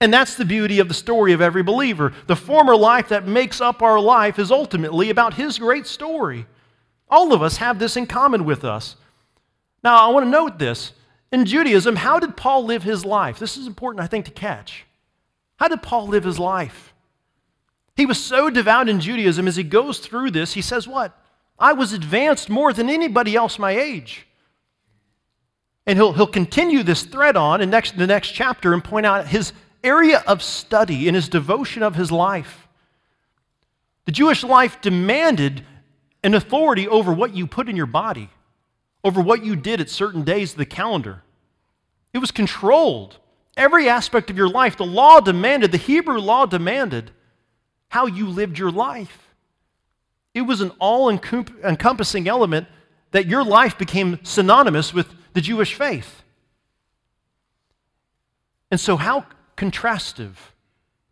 And 0.00 0.12
that's 0.12 0.34
the 0.34 0.44
beauty 0.44 0.78
of 0.78 0.88
the 0.88 0.94
story 0.94 1.32
of 1.32 1.40
every 1.40 1.62
believer. 1.62 2.12
The 2.26 2.36
former 2.36 2.76
life 2.76 3.08
that 3.08 3.26
makes 3.26 3.60
up 3.60 3.82
our 3.82 4.00
life 4.00 4.38
is 4.38 4.50
ultimately 4.50 5.10
about 5.10 5.34
His 5.34 5.58
great 5.58 5.86
story. 5.86 6.46
All 7.08 7.32
of 7.32 7.42
us 7.42 7.58
have 7.58 7.78
this 7.78 7.96
in 7.96 8.06
common 8.06 8.44
with 8.44 8.64
us. 8.64 8.96
Now, 9.82 9.96
I 9.96 10.12
want 10.12 10.26
to 10.26 10.30
note 10.30 10.58
this. 10.58 10.92
In 11.32 11.44
Judaism, 11.44 11.96
how 11.96 12.18
did 12.18 12.36
Paul 12.36 12.64
live 12.64 12.82
his 12.82 13.04
life? 13.04 13.38
This 13.38 13.56
is 13.56 13.66
important, 13.66 14.02
I 14.02 14.06
think, 14.06 14.24
to 14.26 14.30
catch. 14.30 14.84
How 15.56 15.68
did 15.68 15.82
Paul 15.82 16.06
live 16.08 16.24
his 16.24 16.38
life? 16.38 16.94
He 17.96 18.06
was 18.06 18.22
so 18.22 18.50
devout 18.50 18.88
in 18.88 19.00
Judaism 19.00 19.48
as 19.48 19.56
he 19.56 19.62
goes 19.62 19.98
through 19.98 20.30
this, 20.30 20.54
he 20.54 20.62
says, 20.62 20.86
What? 20.86 21.18
I 21.58 21.72
was 21.72 21.92
advanced 21.92 22.50
more 22.50 22.72
than 22.72 22.90
anybody 22.90 23.34
else 23.34 23.58
my 23.58 23.72
age. 23.72 24.25
And 25.86 25.98
he'll, 25.98 26.12
he'll 26.12 26.26
continue 26.26 26.82
this 26.82 27.04
thread 27.04 27.36
on 27.36 27.60
in 27.60 27.70
next, 27.70 27.96
the 27.96 28.06
next 28.06 28.32
chapter 28.32 28.72
and 28.74 28.82
point 28.82 29.06
out 29.06 29.28
his 29.28 29.52
area 29.84 30.22
of 30.26 30.42
study 30.42 31.06
and 31.06 31.14
his 31.14 31.28
devotion 31.28 31.82
of 31.82 31.94
his 31.94 32.10
life. 32.10 32.66
The 34.04 34.12
Jewish 34.12 34.42
life 34.42 34.80
demanded 34.80 35.64
an 36.24 36.34
authority 36.34 36.88
over 36.88 37.12
what 37.12 37.34
you 37.34 37.46
put 37.46 37.68
in 37.68 37.76
your 37.76 37.86
body, 37.86 38.30
over 39.04 39.20
what 39.20 39.44
you 39.44 39.54
did 39.54 39.80
at 39.80 39.90
certain 39.90 40.22
days 40.24 40.52
of 40.52 40.58
the 40.58 40.66
calendar. 40.66 41.22
It 42.12 42.18
was 42.18 42.30
controlled. 42.30 43.18
Every 43.56 43.88
aspect 43.88 44.30
of 44.30 44.36
your 44.36 44.48
life, 44.48 44.76
the 44.76 44.84
law 44.84 45.20
demanded, 45.20 45.70
the 45.70 45.78
Hebrew 45.78 46.18
law 46.18 46.46
demanded 46.46 47.10
how 47.88 48.06
you 48.06 48.26
lived 48.28 48.58
your 48.58 48.70
life. 48.70 49.34
It 50.34 50.42
was 50.42 50.60
an 50.60 50.72
all 50.78 51.08
encompassing 51.08 52.28
element 52.28 52.66
that 53.12 53.26
your 53.26 53.44
life 53.44 53.78
became 53.78 54.18
synonymous 54.22 54.92
with 54.92 55.06
the 55.36 55.42
Jewish 55.42 55.74
faith. 55.74 56.22
And 58.70 58.80
so, 58.80 58.96
how 58.96 59.26
contrastive 59.54 60.32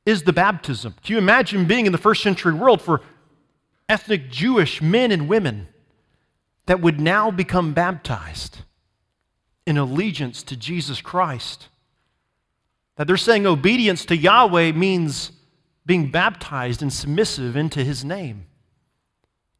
is 0.07 0.23
the 0.23 0.33
baptism? 0.33 0.95
Can 1.05 1.13
you 1.13 1.19
imagine 1.19 1.67
being 1.67 1.85
in 1.85 1.93
the 1.93 1.99
first 1.99 2.23
century 2.23 2.55
world 2.55 2.81
for 2.81 3.03
ethnic 3.87 4.31
Jewish 4.31 4.81
men 4.81 5.13
and 5.13 5.29
women 5.29 5.69
that 6.65 6.81
would 6.81 6.99
now 6.99 7.31
become 7.31 7.75
baptized 7.75 8.63
in 9.67 9.77
allegiance 9.77 10.43
to 10.45 10.57
Jesus 10.57 11.03
Christ? 11.03 11.69
That 12.97 13.07
they're 13.07 13.19
saying 13.19 13.47
obedience 13.47 14.07
to 14.07 14.17
Yahweh 14.17 14.73
means 14.73 15.33
being 15.85 16.11
baptized 16.11 16.81
and 16.81 16.91
submissive 16.91 17.57
into 17.57 17.85
his 17.85 18.07
name 18.07 18.47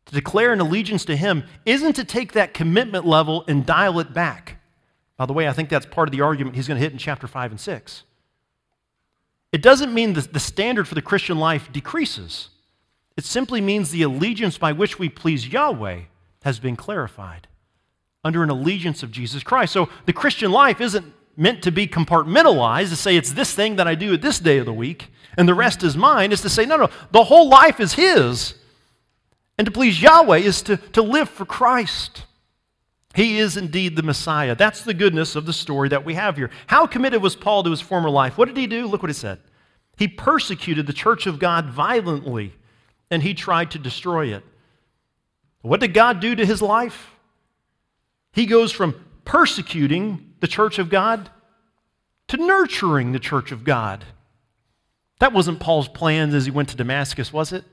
to 0.07 0.15
declare 0.15 0.53
an 0.53 0.61
allegiance 0.61 1.05
to 1.07 1.17
Him 1.17 1.45
isn't 1.65 1.95
to 1.95 2.05
take 2.05 2.33
that 2.33 2.55
commitment 2.55 3.07
level 3.07 3.45
and 3.49 3.65
dial 3.65 3.99
it 4.01 4.13
back. 4.13 4.59
By 5.17 5.27
the 5.27 5.33
way, 5.33 5.49
I 5.49 5.53
think 5.53 5.69
that's 5.69 5.87
part 5.87 6.09
of 6.09 6.13
the 6.13 6.21
argument 6.21 6.57
he's 6.57 6.69
going 6.69 6.79
to 6.79 6.83
hit 6.83 6.93
in 6.93 6.99
chapter 6.99 7.27
5 7.27 7.53
and 7.53 7.61
6. 7.61 8.03
It 9.53 9.63
doesn't 9.63 9.95
mean 9.95 10.15
that 10.15 10.33
the 10.33 10.41
standard 10.41 10.89
for 10.89 10.97
the 10.97 11.03
Christian 11.03 11.39
life 11.39 11.73
decreases. 11.73 12.49
It 13.17 13.25
simply 13.25 13.61
means 13.61 13.91
the 13.91 14.03
allegiance 14.03 14.59
by 14.59 14.73
which 14.73 14.99
we 14.99 15.09
please 15.09 15.47
Yahweh 15.47 16.01
has 16.43 16.59
been 16.59 16.75
clarified 16.75 17.47
under 18.25 18.43
an 18.43 18.51
allegiance 18.51 19.03
of 19.03 19.13
Jesus 19.13 19.43
Christ. 19.43 19.73
So 19.73 19.89
the 20.07 20.13
Christian 20.13 20.51
life 20.51 20.81
isn't 20.81 21.13
meant 21.37 21.63
to 21.63 21.71
be 21.71 21.87
compartmentalized 21.87 22.89
to 22.89 22.97
say 22.97 23.17
it's 23.17 23.33
this 23.33 23.55
thing 23.55 23.77
that 23.77 23.87
I 23.87 23.95
do 23.95 24.15
at 24.15 24.23
this 24.23 24.39
day 24.39 24.59
of 24.59 24.67
the 24.67 24.73
week 24.73 25.11
and 25.37 25.49
the 25.49 25.55
rest 25.55 25.83
is 25.83 25.97
mine. 25.97 26.33
It's 26.33 26.43
to 26.43 26.49
say, 26.49 26.67
no, 26.67 26.77
no, 26.77 26.91
the 27.13 27.25
whole 27.25 27.49
life 27.49 27.81
is 27.81 27.95
His. 27.95 28.55
And 29.57 29.67
to 29.67 29.71
please 29.71 30.03
Yahweh 30.03 30.39
is 30.39 30.63
to, 30.63 30.77
to 30.77 31.03
live 31.03 31.29
for 31.29 31.45
Christ. 31.45 32.25
He 33.15 33.39
is 33.39 33.57
indeed 33.57 33.95
the 33.95 34.03
Messiah. 34.03 34.57
That's 34.57 34.83
the 34.83 34.95
goodness 34.95 35.37
of 35.37 35.47
the 35.47 35.53
story 35.53 35.89
that 35.91 36.05
we 36.05 36.15
have 36.15 36.37
here. 36.37 36.51
How 36.67 36.87
committed 36.87 37.23
was 37.23 37.37
Paul 37.37 37.63
to 37.63 37.71
his 37.71 37.81
former 37.81 38.11
life? 38.11 38.37
What 38.37 38.49
did 38.49 38.57
he 38.57 38.67
do? 38.67 38.87
Look 38.87 39.03
what 39.03 39.11
he 39.11 39.15
said. 39.15 39.39
He 39.97 40.09
persecuted 40.09 40.87
the 40.87 40.93
church 40.93 41.27
of 41.27 41.39
God 41.39 41.67
violently, 41.67 42.55
and 43.11 43.23
he 43.23 43.33
tried 43.33 43.71
to 43.71 43.79
destroy 43.79 44.35
it. 44.35 44.43
What 45.63 45.81
did 45.81 45.95
God 45.95 46.19
do 46.19 46.35
to 46.35 46.45
his 46.45 46.61
life? 46.61 47.13
He 48.33 48.47
goes 48.47 48.73
from 48.73 49.05
persecuting 49.25 50.35
the 50.41 50.49
church 50.49 50.81
of 50.81 50.91
God 50.91 51.31
to 52.29 52.37
nurturing 52.37 53.13
the 53.13 53.21
church 53.21 53.53
of 53.53 53.63
God. 53.63 54.05
That 55.21 55.33
wasn't 55.33 55.61
Paul's 55.61 55.89
plans 55.89 56.35
as 56.35 56.45
he 56.45 56.51
went 56.51 56.71
to 56.71 56.77
Damascus, 56.77 57.33
was 57.33 57.53
it? 57.53 57.65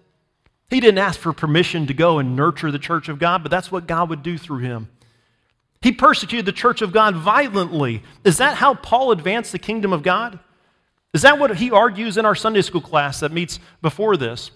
He 0.71 0.79
didn't 0.79 0.99
ask 0.99 1.19
for 1.19 1.33
permission 1.33 1.85
to 1.87 1.93
go 1.93 2.17
and 2.17 2.33
nurture 2.33 2.71
the 2.71 2.79
church 2.79 3.09
of 3.09 3.19
God, 3.19 3.43
but 3.43 3.51
that's 3.51 3.73
what 3.73 3.87
God 3.87 4.09
would 4.09 4.23
do 4.23 4.37
through 4.37 4.59
him. 4.59 4.87
He 5.81 5.91
persecuted 5.91 6.45
the 6.45 6.53
church 6.53 6.81
of 6.81 6.93
God 6.93 7.13
violently. 7.13 8.03
Is 8.23 8.37
that 8.37 8.55
how 8.55 8.75
Paul 8.75 9.11
advanced 9.11 9.51
the 9.51 9.59
kingdom 9.59 9.91
of 9.91 10.01
God? 10.01 10.39
Is 11.13 11.23
that 11.23 11.37
what 11.37 11.57
he 11.57 11.71
argues 11.71 12.15
in 12.15 12.25
our 12.25 12.35
Sunday 12.35 12.61
school 12.61 12.79
class 12.79 13.19
that 13.19 13.33
meets 13.33 13.59
before 13.81 14.15
this? 14.15 14.51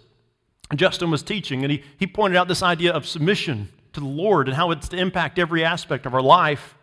Justin 0.74 1.12
was 1.12 1.22
teaching, 1.22 1.64
and 1.64 1.72
he, 1.72 1.84
he 2.00 2.08
pointed 2.08 2.38
out 2.38 2.48
this 2.48 2.64
idea 2.64 2.94
of 2.94 3.06
submission 3.06 3.68
to 3.92 4.00
the 4.00 4.06
Lord 4.06 4.48
and 4.48 4.56
how 4.56 4.72
it's 4.72 4.88
to 4.90 4.98
impact 4.98 5.38
every 5.38 5.66
aspect 5.66 6.06
of 6.06 6.14
our 6.14 6.22
life. 6.22 6.76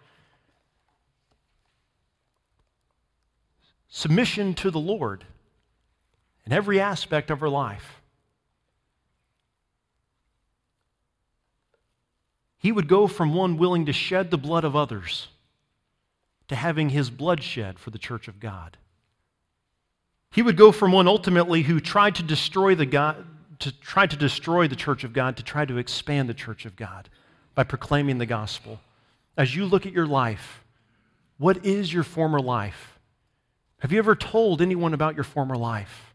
Submission 3.88 4.52
to 4.54 4.70
the 4.70 4.78
Lord 4.78 5.24
in 6.44 6.52
every 6.52 6.78
aspect 6.78 7.30
of 7.30 7.42
our 7.42 7.48
life. 7.48 8.01
He 12.62 12.70
would 12.70 12.86
go 12.86 13.08
from 13.08 13.34
one 13.34 13.56
willing 13.56 13.86
to 13.86 13.92
shed 13.92 14.30
the 14.30 14.38
blood 14.38 14.62
of 14.62 14.76
others 14.76 15.26
to 16.46 16.54
having 16.54 16.90
his 16.90 17.10
blood 17.10 17.42
shed 17.42 17.76
for 17.76 17.90
the 17.90 17.98
church 17.98 18.28
of 18.28 18.38
God. 18.38 18.76
He 20.30 20.42
would 20.42 20.56
go 20.56 20.70
from 20.70 20.92
one 20.92 21.08
ultimately 21.08 21.62
who 21.62 21.80
tried 21.80 22.14
to 22.14 22.22
destroy 22.22 22.76
the 22.76 22.86
God, 22.86 23.26
to 23.58 23.72
try 23.80 24.06
to 24.06 24.16
destroy 24.16 24.68
the 24.68 24.76
church 24.76 25.02
of 25.02 25.12
God 25.12 25.36
to 25.38 25.42
try 25.42 25.64
to 25.64 25.76
expand 25.76 26.28
the 26.28 26.34
church 26.34 26.64
of 26.64 26.76
God 26.76 27.08
by 27.56 27.64
proclaiming 27.64 28.18
the 28.18 28.26
gospel. 28.26 28.78
As 29.36 29.56
you 29.56 29.64
look 29.64 29.84
at 29.84 29.92
your 29.92 30.06
life, 30.06 30.62
what 31.38 31.66
is 31.66 31.92
your 31.92 32.04
former 32.04 32.40
life? 32.40 32.96
Have 33.80 33.90
you 33.90 33.98
ever 33.98 34.14
told 34.14 34.62
anyone 34.62 34.94
about 34.94 35.16
your 35.16 35.24
former 35.24 35.56
life? 35.56 36.14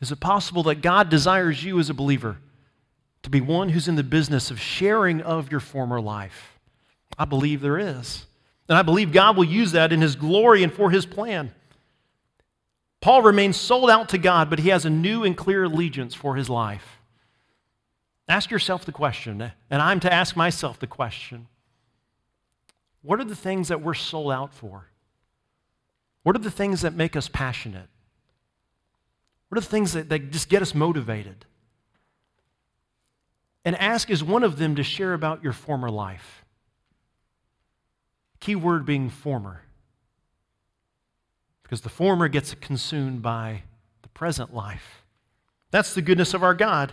Is 0.00 0.10
it 0.10 0.18
possible 0.18 0.64
that 0.64 0.82
God 0.82 1.10
desires 1.10 1.62
you 1.62 1.78
as 1.78 1.90
a 1.90 1.94
believer 1.94 2.38
to 3.24 3.30
be 3.30 3.40
one 3.40 3.70
who's 3.70 3.88
in 3.88 3.96
the 3.96 4.02
business 4.02 4.50
of 4.50 4.60
sharing 4.60 5.20
of 5.20 5.50
your 5.50 5.60
former 5.60 6.00
life? 6.00 6.58
I 7.18 7.24
believe 7.24 7.60
there 7.60 7.78
is. 7.78 8.26
And 8.68 8.78
I 8.78 8.82
believe 8.82 9.12
God 9.12 9.36
will 9.36 9.44
use 9.44 9.72
that 9.72 9.92
in 9.92 10.00
His 10.00 10.16
glory 10.16 10.62
and 10.62 10.72
for 10.72 10.90
His 10.90 11.04
plan. 11.04 11.52
Paul 13.04 13.20
remains 13.20 13.58
sold 13.58 13.90
out 13.90 14.08
to 14.08 14.18
God, 14.18 14.48
but 14.48 14.60
he 14.60 14.70
has 14.70 14.86
a 14.86 14.90
new 14.90 15.24
and 15.24 15.36
clear 15.36 15.64
allegiance 15.64 16.14
for 16.14 16.36
his 16.36 16.48
life. 16.48 16.98
Ask 18.26 18.50
yourself 18.50 18.86
the 18.86 18.92
question, 18.92 19.52
and 19.68 19.82
I'm 19.82 20.00
to 20.00 20.10
ask 20.10 20.34
myself 20.36 20.78
the 20.78 20.86
question 20.86 21.46
what 23.02 23.20
are 23.20 23.24
the 23.24 23.36
things 23.36 23.68
that 23.68 23.82
we're 23.82 23.92
sold 23.92 24.32
out 24.32 24.54
for? 24.54 24.86
What 26.22 26.34
are 26.34 26.38
the 26.38 26.50
things 26.50 26.80
that 26.80 26.94
make 26.94 27.14
us 27.14 27.28
passionate? 27.28 27.90
What 29.50 29.58
are 29.58 29.60
the 29.60 29.66
things 29.66 29.92
that, 29.92 30.08
that 30.08 30.30
just 30.30 30.48
get 30.48 30.62
us 30.62 30.74
motivated? 30.74 31.44
And 33.64 33.76
ask 33.76 34.10
is 34.10 34.22
one 34.22 34.42
of 34.42 34.58
them 34.58 34.76
to 34.76 34.82
share 34.82 35.14
about 35.14 35.42
your 35.42 35.52
former 35.52 35.90
life. 35.90 36.44
Key 38.40 38.56
word 38.56 38.84
being 38.84 39.08
former. 39.08 39.62
Because 41.62 41.80
the 41.80 41.88
former 41.88 42.28
gets 42.28 42.54
consumed 42.54 43.22
by 43.22 43.62
the 44.02 44.08
present 44.08 44.54
life. 44.54 45.04
That's 45.70 45.94
the 45.94 46.02
goodness 46.02 46.34
of 46.34 46.42
our 46.42 46.54
God. 46.54 46.92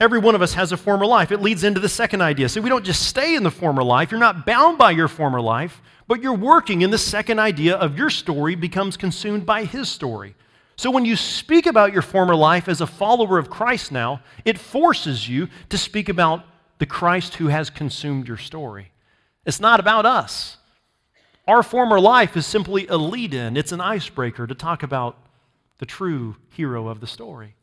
Every 0.00 0.18
one 0.18 0.34
of 0.34 0.42
us 0.42 0.54
has 0.54 0.72
a 0.72 0.76
former 0.76 1.06
life. 1.06 1.32
It 1.32 1.42
leads 1.42 1.64
into 1.64 1.80
the 1.80 1.88
second 1.88 2.20
idea. 2.20 2.48
So 2.48 2.60
we 2.60 2.68
don't 2.68 2.84
just 2.84 3.06
stay 3.06 3.34
in 3.34 3.42
the 3.42 3.50
former 3.50 3.82
life. 3.82 4.10
You're 4.10 4.20
not 4.20 4.46
bound 4.46 4.78
by 4.78 4.92
your 4.92 5.08
former 5.08 5.40
life, 5.40 5.82
but 6.06 6.22
you're 6.22 6.34
working 6.34 6.82
in 6.82 6.90
the 6.90 6.98
second 6.98 7.38
idea 7.38 7.76
of 7.76 7.96
your 7.96 8.10
story 8.10 8.54
becomes 8.54 8.96
consumed 8.96 9.46
by 9.46 9.64
his 9.64 9.88
story. 9.88 10.34
So 10.76 10.90
when 10.90 11.04
you 11.04 11.16
speak 11.16 11.66
about 11.66 11.92
your 11.92 12.02
former 12.02 12.34
life 12.34 12.68
as 12.68 12.80
a 12.80 12.86
follower 12.86 13.38
of 13.38 13.50
Christ 13.50 13.92
now, 13.92 14.20
it 14.44 14.58
forces 14.58 15.28
you 15.28 15.48
to 15.68 15.78
speak 15.78 16.08
about 16.08 16.44
the 16.78 16.86
Christ 16.86 17.36
who 17.36 17.48
has 17.48 17.70
consumed 17.70 18.26
your 18.26 18.36
story. 18.36 18.90
It's 19.46 19.60
not 19.60 19.78
about 19.78 20.06
us. 20.06 20.56
Our 21.46 21.62
former 21.62 22.00
life 22.00 22.36
is 22.36 22.46
simply 22.46 22.86
a 22.88 22.96
lead 22.96 23.34
in, 23.34 23.56
it's 23.56 23.72
an 23.72 23.80
icebreaker 23.80 24.46
to 24.46 24.54
talk 24.54 24.82
about 24.82 25.18
the 25.78 25.86
true 25.86 26.36
hero 26.48 26.88
of 26.88 27.00
the 27.00 27.06
story. 27.06 27.54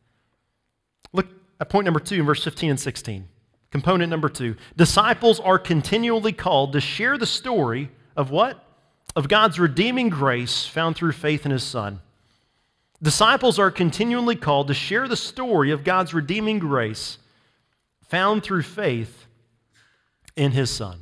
Look 1.12 1.28
at 1.60 1.70
point 1.70 1.86
number 1.86 2.00
two 2.00 2.16
in 2.16 2.26
verse 2.26 2.44
15 2.44 2.72
and 2.72 2.80
16. 2.80 3.28
Component 3.72 4.10
number 4.10 4.30
two 4.30 4.56
disciples 4.76 5.40
are 5.40 5.58
continually 5.58 6.34
called 6.34 6.74
to 6.74 6.82
share 6.82 7.18
the 7.18 7.26
story 7.26 7.90
of 8.16 8.30
what? 8.30 8.64
Of 9.16 9.28
God's 9.28 9.60
redeeming 9.60 10.10
grace 10.10 10.66
found 10.66 10.96
through 10.96 11.14
faith 11.14 11.46
in 11.46 11.52
his 11.52 11.64
Son. 11.64 12.02
Disciples 13.02 13.58
are 13.58 13.72
continually 13.72 14.36
called 14.36 14.68
to 14.68 14.74
share 14.74 15.08
the 15.08 15.16
story 15.16 15.72
of 15.72 15.84
God's 15.84 16.14
redeeming 16.14 16.60
grace 16.60 17.18
found 18.08 18.44
through 18.44 18.64
faith 18.64 19.26
in 20.36 20.52
his 20.52 20.70
Son. 20.70 21.00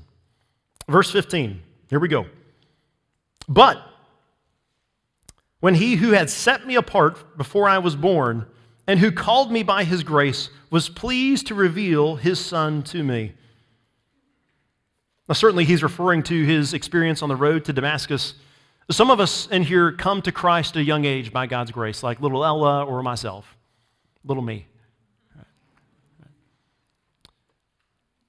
Verse 0.88 1.12
15, 1.12 1.62
here 1.90 2.00
we 2.00 2.08
go. 2.08 2.26
But 3.48 3.82
when 5.60 5.76
he 5.76 5.96
who 5.96 6.12
had 6.12 6.30
set 6.30 6.66
me 6.66 6.76
apart 6.76 7.38
before 7.38 7.68
I 7.68 7.80
was 7.80 7.96
born, 7.96 8.46
and 8.88 9.00
who 9.00 9.12
called 9.12 9.52
me 9.52 9.62
by 9.62 9.84
his 9.84 10.04
grace, 10.04 10.50
was 10.72 10.90
pleased 10.90 11.48
to 11.48 11.54
reveal 11.56 12.16
his 12.16 12.40
Son 12.40 12.82
to 12.84 13.04
me. 13.04 13.34
Now, 15.28 15.34
certainly, 15.34 15.64
he's 15.64 15.84
referring 15.84 16.24
to 16.24 16.44
his 16.44 16.74
experience 16.74 17.22
on 17.22 17.30
the 17.30 17.36
road 17.36 17.66
to 17.66 17.74
Damascus 17.74 18.34
some 18.92 19.12
of 19.12 19.20
us 19.20 19.48
in 19.48 19.64
here 19.64 19.92
come 19.92 20.22
to 20.24 20.32
Christ 20.32 20.76
at 20.76 20.82
a 20.82 20.84
young 20.84 21.06
age 21.06 21.32
by 21.32 21.46
God's 21.46 21.72
grace, 21.72 22.02
like 22.02 22.20
little 22.22 22.44
Ella 22.44 22.84
or 22.84 23.04
myself, 23.04 23.56
little 24.24 24.44
me. 24.44 24.66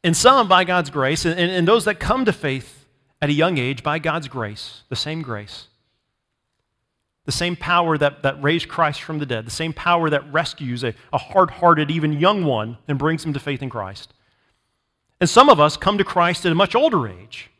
And 0.02 0.16
some 0.16 0.48
by 0.48 0.64
God's 0.64 0.90
grace, 0.90 1.24
and, 1.24 1.38
and 1.38 1.68
those 1.68 1.84
that 1.84 2.00
come 2.00 2.24
to 2.24 2.32
faith 2.32 2.86
at 3.20 3.28
a 3.28 3.32
young 3.32 3.58
age 3.58 3.82
by 3.82 3.98
God's 3.98 4.28
grace, 4.28 4.82
the 4.88 4.96
same 4.96 5.22
grace, 5.22 5.66
the 7.26 7.32
same 7.32 7.54
power 7.54 7.98
that, 7.98 8.22
that 8.22 8.42
raised 8.42 8.68
Christ 8.68 9.02
from 9.02 9.18
the 9.18 9.26
dead, 9.26 9.46
the 9.46 9.50
same 9.50 9.72
power 9.72 10.08
that 10.08 10.32
rescues 10.32 10.82
a, 10.82 10.94
a 11.12 11.18
hard 11.18 11.50
hearted, 11.50 11.90
even 11.90 12.14
young 12.14 12.44
one, 12.44 12.78
and 12.88 12.98
brings 12.98 13.24
him 13.24 13.34
to 13.34 13.40
faith 13.40 13.62
in 13.62 13.68
Christ. 13.68 14.14
And 15.20 15.28
some 15.28 15.50
of 15.50 15.60
us 15.60 15.76
come 15.76 15.98
to 15.98 16.04
Christ 16.04 16.46
at 16.46 16.52
a 16.52 16.54
much 16.54 16.74
older 16.74 17.06
age. 17.06 17.50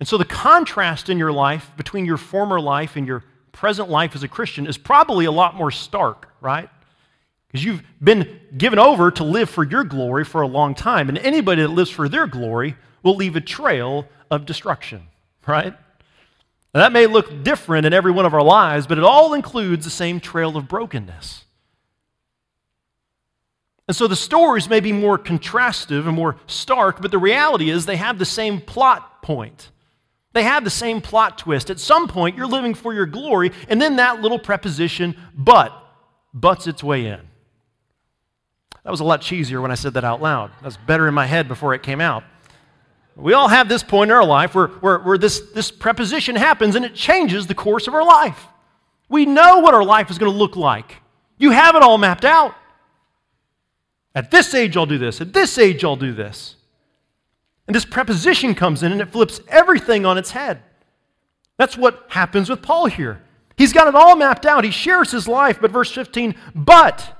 And 0.00 0.08
so 0.08 0.16
the 0.16 0.24
contrast 0.24 1.08
in 1.08 1.18
your 1.18 1.32
life 1.32 1.70
between 1.76 2.04
your 2.04 2.16
former 2.16 2.60
life 2.60 2.96
and 2.96 3.06
your 3.06 3.24
present 3.52 3.88
life 3.88 4.14
as 4.14 4.22
a 4.22 4.28
Christian 4.28 4.66
is 4.66 4.78
probably 4.78 5.24
a 5.24 5.32
lot 5.32 5.56
more 5.56 5.70
stark, 5.70 6.28
right? 6.40 6.68
Because 7.48 7.64
you've 7.64 7.82
been 8.02 8.38
given 8.56 8.78
over 8.78 9.10
to 9.10 9.24
live 9.24 9.50
for 9.50 9.64
your 9.64 9.82
glory 9.82 10.24
for 10.24 10.42
a 10.42 10.46
long 10.46 10.74
time. 10.74 11.08
And 11.08 11.18
anybody 11.18 11.62
that 11.62 11.68
lives 11.68 11.90
for 11.90 12.08
their 12.08 12.26
glory 12.26 12.76
will 13.02 13.16
leave 13.16 13.34
a 13.34 13.40
trail 13.40 14.06
of 14.30 14.46
destruction, 14.46 15.02
right? 15.46 15.74
Now, 16.74 16.80
that 16.80 16.92
may 16.92 17.06
look 17.06 17.42
different 17.42 17.86
in 17.86 17.92
every 17.92 18.12
one 18.12 18.26
of 18.26 18.34
our 18.34 18.42
lives, 18.42 18.86
but 18.86 18.98
it 18.98 19.04
all 19.04 19.34
includes 19.34 19.84
the 19.84 19.90
same 19.90 20.20
trail 20.20 20.56
of 20.56 20.68
brokenness. 20.68 21.44
And 23.88 23.96
so 23.96 24.06
the 24.06 24.16
stories 24.16 24.68
may 24.68 24.80
be 24.80 24.92
more 24.92 25.18
contrastive 25.18 26.06
and 26.06 26.14
more 26.14 26.36
stark, 26.46 27.00
but 27.00 27.10
the 27.10 27.18
reality 27.18 27.70
is 27.70 27.86
they 27.86 27.96
have 27.96 28.18
the 28.18 28.26
same 28.26 28.60
plot 28.60 29.22
point. 29.22 29.70
They 30.32 30.42
have 30.42 30.64
the 30.64 30.70
same 30.70 31.00
plot 31.00 31.38
twist. 31.38 31.70
At 31.70 31.80
some 31.80 32.06
point, 32.06 32.36
you're 32.36 32.46
living 32.46 32.74
for 32.74 32.92
your 32.92 33.06
glory, 33.06 33.52
and 33.68 33.80
then 33.80 33.96
that 33.96 34.20
little 34.20 34.38
preposition, 34.38 35.16
but, 35.34 35.72
butts 36.34 36.66
its 36.66 36.84
way 36.84 37.06
in. 37.06 37.20
That 38.84 38.90
was 38.90 39.00
a 39.00 39.04
lot 39.04 39.20
cheesier 39.20 39.60
when 39.60 39.70
I 39.70 39.74
said 39.74 39.94
that 39.94 40.04
out 40.04 40.22
loud. 40.22 40.50
That's 40.62 40.76
better 40.76 41.08
in 41.08 41.14
my 41.14 41.26
head 41.26 41.48
before 41.48 41.74
it 41.74 41.82
came 41.82 42.00
out. 42.00 42.24
We 43.16 43.32
all 43.32 43.48
have 43.48 43.68
this 43.68 43.82
point 43.82 44.10
in 44.10 44.16
our 44.16 44.24
life 44.24 44.54
where, 44.54 44.68
where, 44.68 44.98
where 45.00 45.18
this, 45.18 45.40
this 45.52 45.70
preposition 45.72 46.36
happens 46.36 46.76
and 46.76 46.84
it 46.84 46.94
changes 46.94 47.48
the 47.48 47.54
course 47.54 47.88
of 47.88 47.94
our 47.94 48.04
life. 48.04 48.46
We 49.08 49.26
know 49.26 49.58
what 49.58 49.74
our 49.74 49.82
life 49.82 50.10
is 50.10 50.18
going 50.18 50.30
to 50.30 50.38
look 50.38 50.54
like. 50.54 50.96
You 51.36 51.50
have 51.50 51.74
it 51.74 51.82
all 51.82 51.98
mapped 51.98 52.24
out. 52.24 52.54
At 54.14 54.30
this 54.30 54.54
age, 54.54 54.76
I'll 54.76 54.86
do 54.86 54.98
this. 54.98 55.20
At 55.20 55.32
this 55.32 55.58
age, 55.58 55.84
I'll 55.84 55.96
do 55.96 56.12
this. 56.12 56.56
And 57.68 57.74
this 57.74 57.84
preposition 57.84 58.54
comes 58.54 58.82
in 58.82 58.92
and 58.92 59.00
it 59.00 59.12
flips 59.12 59.40
everything 59.46 60.06
on 60.06 60.16
its 60.16 60.30
head. 60.30 60.62
That's 61.58 61.76
what 61.76 62.06
happens 62.08 62.48
with 62.48 62.62
Paul 62.62 62.86
here. 62.86 63.22
He's 63.58 63.74
got 63.74 63.88
it 63.88 63.94
all 63.94 64.16
mapped 64.16 64.46
out. 64.46 64.64
He 64.64 64.70
shares 64.70 65.10
his 65.10 65.28
life, 65.28 65.60
but 65.60 65.70
verse 65.70 65.92
15, 65.92 66.34
but 66.54 67.14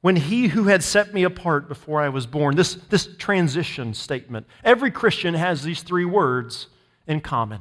when 0.00 0.16
he 0.16 0.48
who 0.48 0.64
had 0.64 0.82
set 0.82 1.14
me 1.14 1.22
apart 1.22 1.68
before 1.68 2.00
I 2.00 2.08
was 2.08 2.26
born, 2.26 2.56
this, 2.56 2.74
this 2.88 3.08
transition 3.16 3.94
statement, 3.94 4.46
every 4.64 4.90
Christian 4.90 5.34
has 5.34 5.62
these 5.62 5.82
three 5.82 6.04
words 6.04 6.66
in 7.06 7.20
common. 7.20 7.60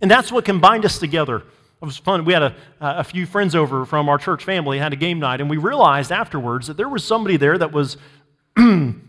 And 0.00 0.10
that's 0.10 0.30
what 0.30 0.44
can 0.44 0.60
bind 0.60 0.84
us 0.84 0.98
together. 0.98 1.38
It 1.38 1.84
was 1.84 1.96
fun. 1.96 2.24
We 2.24 2.34
had 2.34 2.42
a, 2.42 2.54
a 2.80 3.04
few 3.04 3.26
friends 3.26 3.54
over 3.54 3.84
from 3.84 4.08
our 4.08 4.18
church 4.18 4.44
family, 4.44 4.78
had 4.78 4.92
a 4.92 4.96
game 4.96 5.18
night, 5.18 5.40
and 5.40 5.50
we 5.50 5.56
realized 5.56 6.12
afterwards 6.12 6.68
that 6.68 6.76
there 6.76 6.88
was 6.88 7.02
somebody 7.02 7.36
there 7.36 7.58
that 7.58 7.72
was 7.72 7.96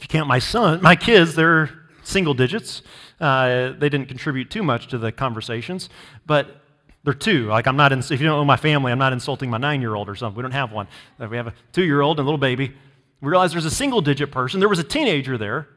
If 0.00 0.04
you 0.04 0.08
count 0.08 0.28
my 0.28 0.38
son, 0.38 0.80
my 0.82 0.96
kids, 0.96 1.34
they're 1.34 1.70
single 2.02 2.32
digits. 2.34 2.82
Uh, 3.20 3.72
they 3.72 3.90
didn't 3.90 4.06
contribute 4.06 4.50
too 4.50 4.62
much 4.62 4.88
to 4.88 4.98
the 4.98 5.12
conversations, 5.12 5.90
but 6.26 6.56
They're 7.04 7.14
two. 7.14 7.46
Like, 7.48 7.66
I'm 7.66 7.76
not, 7.76 7.92
if 7.92 8.10
you 8.10 8.18
don't 8.18 8.38
know 8.38 8.44
my 8.44 8.56
family, 8.56 8.92
I'm 8.92 8.98
not 8.98 9.12
insulting 9.12 9.48
my 9.50 9.58
nine 9.58 9.80
year 9.80 9.94
old 9.94 10.08
or 10.08 10.14
something. 10.14 10.36
We 10.36 10.42
don't 10.42 10.52
have 10.52 10.72
one. 10.72 10.86
Uh, 11.18 11.28
we 11.28 11.36
have 11.36 11.46
a 11.46 11.54
two 11.72 11.84
year 11.84 12.00
old 12.02 12.18
and 12.18 12.24
a 12.24 12.28
little 12.28 12.38
baby. 12.38 12.74
We 13.20 13.28
realize 13.30 13.52
there's 13.52 13.64
a 13.64 13.70
single 13.70 14.00
digit 14.02 14.30
person. 14.30 14.60
There 14.60 14.68
was 14.68 14.78
a 14.78 14.84
teenager 14.84 15.38
there. 15.38 15.68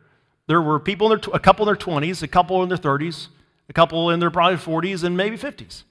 There 0.48 0.62
were 0.62 0.80
people 0.80 1.12
in 1.12 1.20
their, 1.20 1.30
a 1.34 1.40
couple 1.40 1.68
in 1.68 1.74
their 1.74 1.82
20s, 1.82 2.22
a 2.24 2.28
couple 2.28 2.62
in 2.64 2.70
their 2.70 2.78
30s, 2.78 3.30
a 3.70 3.74
couple 3.74 4.10
in 4.10 4.20
their 4.20 4.32
probably 4.32 4.58
40s, 4.58 5.04
and 5.04 5.16
maybe 5.16 5.38
50s. 5.38 5.84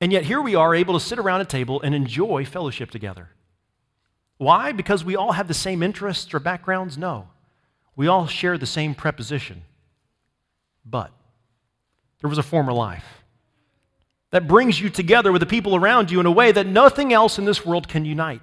And 0.00 0.12
yet, 0.12 0.24
here 0.24 0.42
we 0.42 0.54
are 0.54 0.74
able 0.74 0.92
to 0.92 1.00
sit 1.00 1.18
around 1.18 1.40
a 1.40 1.46
table 1.46 1.80
and 1.80 1.94
enjoy 1.94 2.44
fellowship 2.44 2.90
together. 2.90 3.30
Why? 4.38 4.72
Because 4.72 5.04
we 5.04 5.16
all 5.16 5.32
have 5.32 5.48
the 5.48 5.54
same 5.54 5.82
interests 5.82 6.32
or 6.34 6.38
backgrounds? 6.38 6.98
No. 6.98 7.28
We 7.94 8.06
all 8.06 8.26
share 8.26 8.58
the 8.58 8.66
same 8.66 8.94
preposition. 8.94 9.62
But 10.84 11.10
there 12.20 12.28
was 12.28 12.38
a 12.38 12.42
former 12.42 12.72
life 12.72 13.22
that 14.30 14.46
brings 14.46 14.80
you 14.80 14.90
together 14.90 15.32
with 15.32 15.40
the 15.40 15.46
people 15.46 15.74
around 15.74 16.10
you 16.10 16.20
in 16.20 16.26
a 16.26 16.30
way 16.30 16.52
that 16.52 16.66
nothing 16.66 17.12
else 17.12 17.38
in 17.38 17.44
this 17.44 17.64
world 17.64 17.88
can 17.88 18.04
unite. 18.04 18.42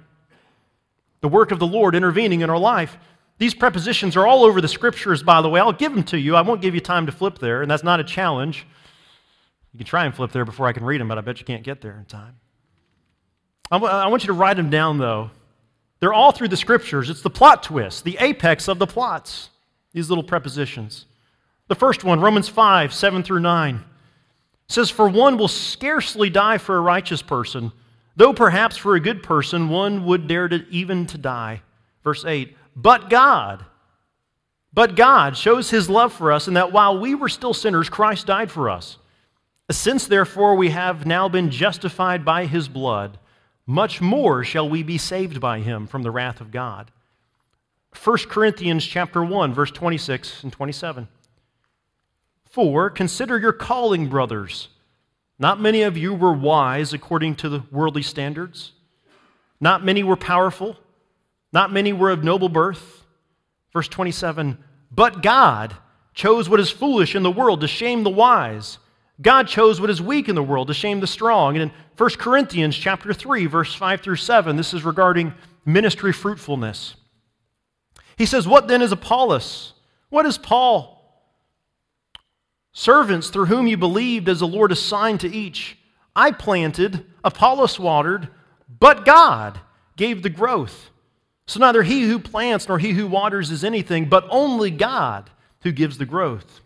The 1.20 1.28
work 1.28 1.52
of 1.52 1.58
the 1.58 1.66
Lord 1.66 1.94
intervening 1.94 2.40
in 2.40 2.50
our 2.50 2.58
life. 2.58 2.98
These 3.38 3.54
prepositions 3.54 4.16
are 4.16 4.26
all 4.26 4.44
over 4.44 4.60
the 4.60 4.68
scriptures, 4.68 5.22
by 5.22 5.42
the 5.42 5.48
way. 5.48 5.60
I'll 5.60 5.72
give 5.72 5.94
them 5.94 6.04
to 6.04 6.18
you. 6.18 6.36
I 6.36 6.42
won't 6.42 6.60
give 6.60 6.74
you 6.74 6.80
time 6.80 7.06
to 7.06 7.12
flip 7.12 7.38
there, 7.38 7.62
and 7.62 7.70
that's 7.70 7.82
not 7.82 8.00
a 8.00 8.04
challenge. 8.04 8.66
You 9.72 9.78
can 9.78 9.86
try 9.86 10.04
and 10.04 10.14
flip 10.14 10.32
there 10.32 10.44
before 10.44 10.66
I 10.66 10.72
can 10.72 10.84
read 10.84 11.00
them, 11.00 11.08
but 11.08 11.18
I 11.18 11.20
bet 11.20 11.40
you 11.40 11.44
can't 11.44 11.62
get 11.62 11.80
there 11.80 11.96
in 11.98 12.04
time. 12.04 12.36
I 13.70 13.78
want 13.78 14.22
you 14.22 14.28
to 14.28 14.34
write 14.34 14.56
them 14.56 14.70
down, 14.70 14.98
though. 14.98 15.30
They're 16.04 16.12
all 16.12 16.32
through 16.32 16.48
the 16.48 16.56
scriptures. 16.58 17.08
It's 17.08 17.22
the 17.22 17.30
plot 17.30 17.62
twist, 17.62 18.04
the 18.04 18.18
apex 18.20 18.68
of 18.68 18.78
the 18.78 18.86
plots, 18.86 19.48
these 19.94 20.10
little 20.10 20.22
prepositions. 20.22 21.06
The 21.68 21.74
first 21.74 22.04
one, 22.04 22.20
Romans 22.20 22.46
5, 22.46 22.92
7 22.92 23.22
through 23.22 23.40
9, 23.40 23.82
says, 24.68 24.90
For 24.90 25.08
one 25.08 25.38
will 25.38 25.48
scarcely 25.48 26.28
die 26.28 26.58
for 26.58 26.76
a 26.76 26.82
righteous 26.82 27.22
person, 27.22 27.72
though 28.16 28.34
perhaps 28.34 28.76
for 28.76 28.94
a 28.94 29.00
good 29.00 29.22
person 29.22 29.70
one 29.70 30.04
would 30.04 30.28
dare 30.28 30.46
to 30.46 30.66
even 30.68 31.06
to 31.06 31.16
die. 31.16 31.62
Verse 32.02 32.22
8, 32.22 32.54
But 32.76 33.08
God, 33.08 33.64
but 34.74 34.96
God 34.96 35.38
shows 35.38 35.70
his 35.70 35.88
love 35.88 36.12
for 36.12 36.32
us 36.32 36.48
in 36.48 36.52
that 36.52 36.70
while 36.70 36.98
we 36.98 37.14
were 37.14 37.30
still 37.30 37.54
sinners, 37.54 37.88
Christ 37.88 38.26
died 38.26 38.50
for 38.50 38.68
us. 38.68 38.98
Since 39.70 40.06
therefore 40.06 40.54
we 40.54 40.68
have 40.68 41.06
now 41.06 41.30
been 41.30 41.50
justified 41.50 42.26
by 42.26 42.44
his 42.44 42.68
blood, 42.68 43.18
much 43.66 44.00
more 44.00 44.44
shall 44.44 44.68
we 44.68 44.82
be 44.82 44.98
saved 44.98 45.40
by 45.40 45.60
him 45.60 45.86
from 45.86 46.02
the 46.02 46.10
wrath 46.10 46.40
of 46.40 46.50
God. 46.50 46.90
1 48.02 48.18
Corinthians 48.28 48.84
chapter 48.84 49.24
1 49.24 49.54
verse 49.54 49.70
26 49.70 50.42
and 50.42 50.52
27. 50.52 51.08
For 52.44 52.90
consider 52.90 53.38
your 53.38 53.52
calling, 53.52 54.08
brothers. 54.08 54.68
Not 55.38 55.60
many 55.60 55.82
of 55.82 55.96
you 55.96 56.14
were 56.14 56.32
wise 56.32 56.92
according 56.92 57.36
to 57.36 57.48
the 57.48 57.62
worldly 57.70 58.02
standards. 58.02 58.72
Not 59.60 59.84
many 59.84 60.02
were 60.02 60.16
powerful. 60.16 60.76
Not 61.52 61.72
many 61.72 61.92
were 61.92 62.10
of 62.10 62.22
noble 62.22 62.48
birth. 62.48 63.04
Verse 63.72 63.88
27 63.88 64.58
But 64.90 65.22
God 65.22 65.76
chose 66.14 66.48
what 66.48 66.60
is 66.60 66.70
foolish 66.70 67.14
in 67.14 67.22
the 67.22 67.30
world 67.30 67.60
to 67.60 67.68
shame 67.68 68.04
the 68.04 68.10
wise. 68.10 68.78
God 69.20 69.46
chose 69.46 69.80
what 69.80 69.90
is 69.90 70.02
weak 70.02 70.28
in 70.28 70.34
the 70.34 70.42
world 70.42 70.68
to 70.68 70.74
shame 70.74 71.00
the 71.00 71.06
strong. 71.06 71.56
And 71.56 71.70
in 71.70 71.72
1 71.96 72.10
Corinthians 72.18 72.76
chapter 72.76 73.12
3, 73.12 73.46
verse 73.46 73.74
5 73.74 74.00
through 74.00 74.16
7, 74.16 74.56
this 74.56 74.74
is 74.74 74.84
regarding 74.84 75.34
ministry 75.64 76.12
fruitfulness. 76.12 76.96
He 78.16 78.26
says, 78.26 78.46
What 78.48 78.68
then 78.68 78.82
is 78.82 78.92
Apollos? 78.92 79.74
What 80.10 80.26
is 80.26 80.38
Paul? 80.38 80.90
Servants 82.72 83.30
through 83.30 83.46
whom 83.46 83.68
you 83.68 83.76
believed 83.76 84.28
as 84.28 84.40
the 84.40 84.48
Lord 84.48 84.72
assigned 84.72 85.20
to 85.20 85.32
each. 85.32 85.78
I 86.16 86.32
planted, 86.32 87.04
Apollos 87.22 87.78
watered, 87.78 88.28
but 88.80 89.04
God 89.04 89.60
gave 89.96 90.22
the 90.22 90.30
growth. 90.30 90.90
So 91.46 91.60
neither 91.60 91.82
he 91.82 92.02
who 92.02 92.18
plants 92.18 92.68
nor 92.68 92.78
he 92.78 92.92
who 92.92 93.06
waters 93.06 93.50
is 93.50 93.64
anything, 93.64 94.08
but 94.08 94.26
only 94.28 94.70
God 94.70 95.30
who 95.62 95.72
gives 95.72 95.98
the 95.98 96.06
growth. 96.06 96.60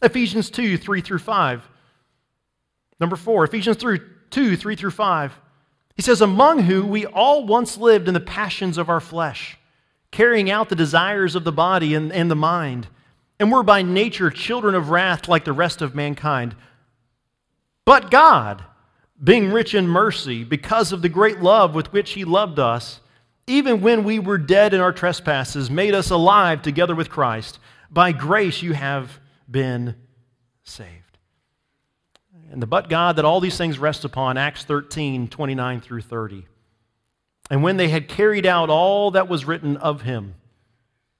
Ephesians 0.00 0.50
2 0.50 0.78
3 0.78 1.00
through 1.00 1.18
5. 1.18 1.68
Number 3.00 3.16
four, 3.16 3.44
Ephesians 3.44 3.76
3, 3.78 4.00
2, 4.30 4.56
3 4.56 4.76
through 4.76 4.90
5. 4.90 5.40
He 5.94 6.02
says, 6.02 6.20
Among 6.20 6.60
who 6.60 6.86
we 6.86 7.06
all 7.06 7.46
once 7.46 7.76
lived 7.76 8.08
in 8.08 8.14
the 8.14 8.20
passions 8.20 8.78
of 8.78 8.88
our 8.88 9.00
flesh, 9.00 9.58
carrying 10.10 10.50
out 10.50 10.68
the 10.68 10.76
desires 10.76 11.34
of 11.34 11.44
the 11.44 11.52
body 11.52 11.94
and, 11.94 12.12
and 12.12 12.30
the 12.30 12.36
mind, 12.36 12.88
and 13.38 13.50
were 13.50 13.62
by 13.62 13.82
nature 13.82 14.30
children 14.30 14.74
of 14.74 14.90
wrath 14.90 15.28
like 15.28 15.44
the 15.44 15.52
rest 15.52 15.82
of 15.82 15.94
mankind. 15.94 16.54
But 17.84 18.10
God, 18.10 18.64
being 19.22 19.52
rich 19.52 19.74
in 19.74 19.86
mercy, 19.86 20.44
because 20.44 20.92
of 20.92 21.02
the 21.02 21.08
great 21.08 21.40
love 21.40 21.74
with 21.74 21.92
which 21.92 22.12
He 22.12 22.24
loved 22.24 22.58
us, 22.58 23.00
even 23.46 23.80
when 23.80 24.04
we 24.04 24.18
were 24.18 24.38
dead 24.38 24.72
in 24.72 24.80
our 24.80 24.92
trespasses, 24.92 25.70
made 25.70 25.94
us 25.94 26.10
alive 26.10 26.62
together 26.62 26.94
with 26.94 27.10
Christ. 27.10 27.58
By 27.90 28.12
grace 28.12 28.62
you 28.62 28.72
have 28.72 29.18
been 29.50 29.96
saved 30.62 31.01
and 32.52 32.60
the 32.60 32.66
but 32.66 32.90
God 32.90 33.16
that 33.16 33.24
all 33.24 33.40
these 33.40 33.56
things 33.56 33.78
rest 33.78 34.04
upon, 34.04 34.36
Acts 34.36 34.64
13, 34.64 35.28
29 35.28 35.80
through 35.80 36.02
30. 36.02 36.46
And 37.50 37.62
when 37.62 37.78
they 37.78 37.88
had 37.88 38.08
carried 38.08 38.44
out 38.44 38.68
all 38.68 39.12
that 39.12 39.26
was 39.26 39.46
written 39.46 39.78
of 39.78 40.02
him, 40.02 40.34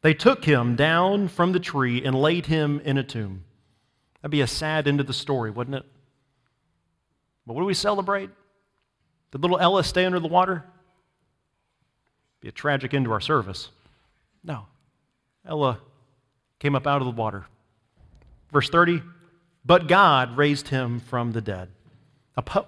they 0.02 0.12
took 0.12 0.44
him 0.44 0.76
down 0.76 1.28
from 1.28 1.52
the 1.52 1.60
tree 1.60 2.04
and 2.04 2.14
laid 2.14 2.46
him 2.46 2.80
in 2.80 2.98
a 2.98 3.02
tomb. 3.02 3.44
That'd 4.20 4.30
be 4.30 4.42
a 4.42 4.46
sad 4.46 4.86
end 4.86 5.00
of 5.00 5.06
the 5.06 5.14
story, 5.14 5.50
wouldn't 5.50 5.76
it? 5.76 5.86
But 7.46 7.54
what 7.54 7.62
do 7.62 7.66
we 7.66 7.74
celebrate? 7.74 8.28
Did 9.30 9.40
little 9.40 9.58
Ella 9.58 9.84
stay 9.84 10.04
under 10.04 10.20
the 10.20 10.28
water? 10.28 10.64
Be 12.40 12.48
a 12.48 12.52
tragic 12.52 12.92
end 12.92 13.06
to 13.06 13.12
our 13.12 13.20
service. 13.20 13.70
No. 14.44 14.66
Ella 15.46 15.78
came 16.58 16.74
up 16.74 16.86
out 16.86 17.00
of 17.00 17.06
the 17.06 17.12
water. 17.12 17.46
Verse 18.52 18.68
30 18.68 19.02
but 19.64 19.86
God 19.88 20.36
raised 20.36 20.68
him 20.68 21.00
from 21.00 21.32
the 21.32 21.40
dead. 21.40 21.68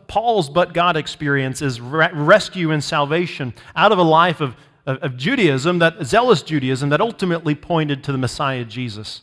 Paul's 0.06 0.50
but 0.50 0.74
God 0.74 0.96
experience 0.96 1.62
is 1.62 1.80
rescue 1.80 2.70
and 2.70 2.84
salvation 2.84 3.54
out 3.74 3.92
of 3.92 3.98
a 3.98 4.02
life 4.02 4.40
of, 4.40 4.56
of, 4.86 4.98
of 4.98 5.16
Judaism, 5.16 5.78
that 5.78 6.04
zealous 6.04 6.42
Judaism 6.42 6.90
that 6.90 7.00
ultimately 7.00 7.54
pointed 7.54 8.04
to 8.04 8.12
the 8.12 8.18
Messiah 8.18 8.64
Jesus. 8.64 9.22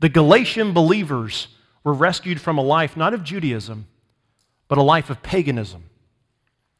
The 0.00 0.08
Galatian 0.08 0.72
believers 0.72 1.48
were 1.84 1.92
rescued 1.92 2.40
from 2.40 2.58
a 2.58 2.62
life 2.62 2.96
not 2.96 3.14
of 3.14 3.22
Judaism, 3.22 3.86
but 4.66 4.78
a 4.78 4.82
life 4.82 5.10
of 5.10 5.22
paganism, 5.22 5.84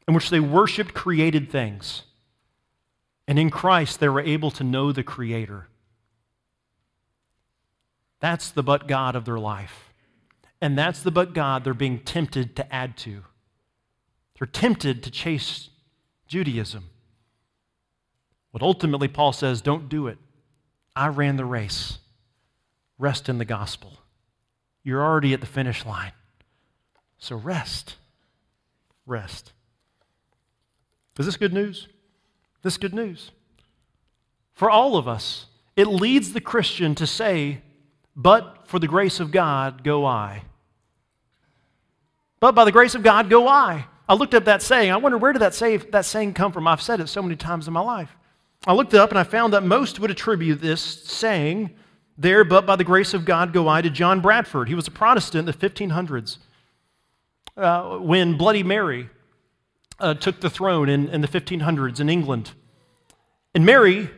in 0.07 0.13
which 0.13 0.29
they 0.29 0.39
worshiped 0.39 0.93
created 0.93 1.49
things. 1.49 2.03
And 3.27 3.39
in 3.39 3.49
Christ, 3.49 3.99
they 3.99 4.09
were 4.09 4.21
able 4.21 4.51
to 4.51 4.63
know 4.63 4.91
the 4.91 5.03
Creator. 5.03 5.67
That's 8.19 8.51
the 8.51 8.63
but 8.63 8.87
God 8.87 9.15
of 9.15 9.23
their 9.23 9.39
life. 9.39 9.88
And 10.61 10.77
that's 10.77 11.01
the 11.01 11.11
but 11.11 11.33
God 11.33 11.63
they're 11.63 11.73
being 11.73 11.99
tempted 11.99 12.55
to 12.57 12.73
add 12.73 12.97
to. 12.97 13.23
They're 14.37 14.47
tempted 14.47 15.03
to 15.03 15.11
chase 15.11 15.69
Judaism. 16.27 16.89
But 18.51 18.61
ultimately, 18.61 19.07
Paul 19.07 19.33
says, 19.33 19.61
don't 19.61 19.89
do 19.89 20.07
it. 20.07 20.17
I 20.95 21.07
ran 21.07 21.37
the 21.37 21.45
race. 21.45 21.99
Rest 22.97 23.29
in 23.29 23.37
the 23.37 23.45
gospel. 23.45 23.99
You're 24.83 25.03
already 25.03 25.33
at 25.33 25.39
the 25.39 25.47
finish 25.47 25.85
line. 25.85 26.13
So 27.17 27.35
rest. 27.35 27.95
Rest. 29.05 29.53
Is 31.19 31.25
this 31.25 31.35
good 31.35 31.53
news? 31.53 31.89
This 32.61 32.77
good 32.77 32.93
news. 32.93 33.31
For 34.53 34.69
all 34.69 34.95
of 34.95 35.05
us, 35.05 35.47
it 35.75 35.87
leads 35.87 36.31
the 36.31 36.41
Christian 36.41 36.95
to 36.95 37.05
say, 37.05 37.61
But 38.15 38.67
for 38.67 38.79
the 38.79 38.87
grace 38.87 39.19
of 39.19 39.31
God 39.31 39.83
go 39.83 40.05
I. 40.05 40.43
But 42.39 42.55
by 42.55 42.65
the 42.65 42.71
grace 42.71 42.95
of 42.95 43.03
God 43.03 43.29
go 43.29 43.47
I. 43.47 43.85
I 44.07 44.15
looked 44.15 44.33
up 44.33 44.45
that 44.45 44.61
saying. 44.61 44.91
I 44.91 44.97
wonder 44.97 45.17
where 45.17 45.33
did 45.33 45.41
that, 45.41 45.53
say, 45.53 45.77
that 45.77 46.05
saying 46.05 46.33
come 46.33 46.51
from? 46.51 46.67
I've 46.67 46.81
said 46.81 46.99
it 46.99 47.07
so 47.07 47.21
many 47.21 47.35
times 47.35 47.67
in 47.67 47.73
my 47.73 47.81
life. 47.81 48.15
I 48.65 48.73
looked 48.73 48.93
up 48.93 49.09
and 49.09 49.19
I 49.19 49.23
found 49.23 49.53
that 49.53 49.63
most 49.63 49.99
would 49.99 50.11
attribute 50.11 50.61
this 50.61 50.81
saying 50.81 51.75
there, 52.17 52.43
but 52.43 52.65
by 52.65 52.75
the 52.75 52.83
grace 52.83 53.13
of 53.13 53.23
God 53.23 53.53
go 53.53 53.67
I, 53.67 53.81
to 53.81 53.89
John 53.89 54.19
Bradford. 54.19 54.67
He 54.67 54.75
was 54.75 54.87
a 54.87 54.91
Protestant 54.91 55.47
in 55.47 55.59
the 55.59 55.69
1500s. 55.69 56.37
Uh, 57.55 57.97
when 57.97 58.37
Bloody 58.37 58.63
Mary 58.63 59.09
uh, 59.99 60.13
took 60.13 60.39
the 60.39 60.49
throne 60.49 60.89
in, 60.89 61.09
in 61.09 61.21
the 61.21 61.27
1500s 61.27 61.99
in 61.99 62.09
England. 62.09 62.51
And 63.53 63.65
Mary 63.65 64.09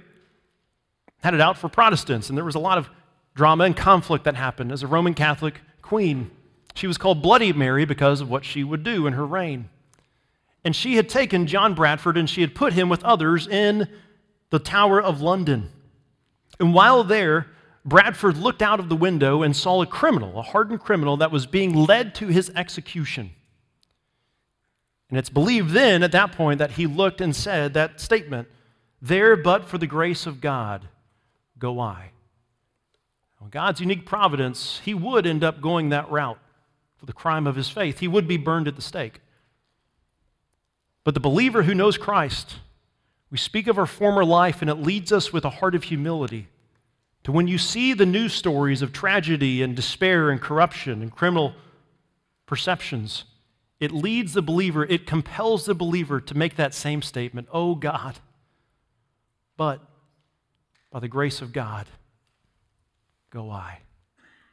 had 1.23 1.34
it 1.34 1.41
out 1.41 1.57
for 1.57 1.69
Protestants, 1.69 2.29
and 2.29 2.38
there 2.38 2.45
was 2.45 2.55
a 2.55 2.60
lot 2.60 2.77
of 2.77 2.89
drama 3.36 3.63
and 3.63 3.75
conflict 3.75 4.25
that 4.25 4.36
happened 4.36 4.71
as 4.71 4.84
a 4.84 4.88
Roman 4.88 5.13
Catholic 5.13 5.62
queen. 5.81 6.31
She 6.73 6.88
was 6.88 6.97
called 6.97 7.21
Bloody 7.21 7.53
Mary 7.53 7.86
because 7.86 8.21
of 8.21 8.29
what 8.29 8.45
she 8.45 8.63
would 8.63 8.84
do 8.84 9.07
in 9.07 9.13
her 9.13 9.25
reign. 9.25 9.69
And 10.63 10.75
she 10.75 10.95
had 10.95 11.10
taken 11.10 11.47
John 11.47 11.73
Bradford 11.73 12.17
and 12.17 12.29
she 12.29 12.41
had 12.41 12.55
put 12.55 12.73
him 12.73 12.89
with 12.89 13.03
others 13.03 13.47
in 13.47 13.88
the 14.51 14.60
Tower 14.60 15.01
of 15.01 15.21
London. 15.21 15.69
And 16.60 16.73
while 16.73 17.03
there, 17.03 17.47
Bradford 17.84 18.38
looked 18.38 18.62
out 18.62 18.79
of 18.79 18.89
the 18.89 18.95
window 18.95 19.41
and 19.41 19.55
saw 19.55 19.81
a 19.81 19.88
criminal, 19.88 20.38
a 20.38 20.43
hardened 20.43 20.81
criminal, 20.81 21.17
that 21.17 21.31
was 21.31 21.47
being 21.47 21.73
led 21.73 22.13
to 22.15 22.27
his 22.27 22.51
execution. 22.55 23.31
And 25.10 25.17
it's 25.17 25.29
believed 25.29 25.71
then, 25.71 26.03
at 26.03 26.12
that 26.12 26.31
point, 26.31 26.60
that 26.60 26.71
he 26.71 26.86
looked 26.86 27.19
and 27.19 27.36
said 27.36 27.73
that 27.73 27.99
statement 27.99 28.47
There, 29.01 29.36
but 29.36 29.65
for 29.65 29.77
the 29.77 29.88
grace 29.88 30.27
of 30.27 30.39
God, 30.39 30.88
go 31.57 31.79
I. 31.79 32.12
Well, 33.39 33.49
God's 33.49 33.81
unique 33.81 34.05
providence, 34.05 34.79
he 34.86 34.93
would 34.93 35.25
end 35.25 35.43
up 35.43 35.60
going 35.60 35.89
that 35.89 36.10
route 36.12 36.38
for 37.01 37.07
the 37.07 37.13
crime 37.13 37.47
of 37.47 37.55
his 37.55 37.67
faith. 37.67 37.97
He 37.97 38.07
would 38.07 38.27
be 38.27 38.37
burned 38.37 38.67
at 38.67 38.75
the 38.75 38.81
stake. 38.81 39.21
But 41.03 41.15
the 41.15 41.19
believer 41.19 41.63
who 41.63 41.73
knows 41.73 41.97
Christ, 41.97 42.57
we 43.31 43.39
speak 43.39 43.65
of 43.65 43.79
our 43.79 43.87
former 43.87 44.23
life, 44.23 44.61
and 44.61 44.69
it 44.69 44.75
leads 44.75 45.11
us 45.11 45.33
with 45.33 45.43
a 45.43 45.49
heart 45.49 45.73
of 45.73 45.85
humility 45.85 46.47
to 47.23 47.31
when 47.31 47.47
you 47.47 47.57
see 47.57 47.93
the 47.93 48.05
news 48.05 48.35
stories 48.35 48.83
of 48.83 48.93
tragedy 48.93 49.63
and 49.63 49.75
despair 49.75 50.29
and 50.29 50.39
corruption 50.39 51.01
and 51.01 51.11
criminal 51.11 51.55
perceptions, 52.45 53.23
it 53.79 53.91
leads 53.91 54.33
the 54.33 54.43
believer, 54.43 54.85
it 54.85 55.07
compels 55.07 55.65
the 55.65 55.73
believer 55.73 56.21
to 56.21 56.37
make 56.37 56.55
that 56.57 56.75
same 56.75 57.01
statement 57.01 57.47
Oh 57.51 57.73
God, 57.73 58.19
but 59.57 59.81
by 60.91 60.99
the 60.99 61.07
grace 61.07 61.41
of 61.41 61.51
God, 61.51 61.87
go 63.31 63.49
I. 63.49 63.79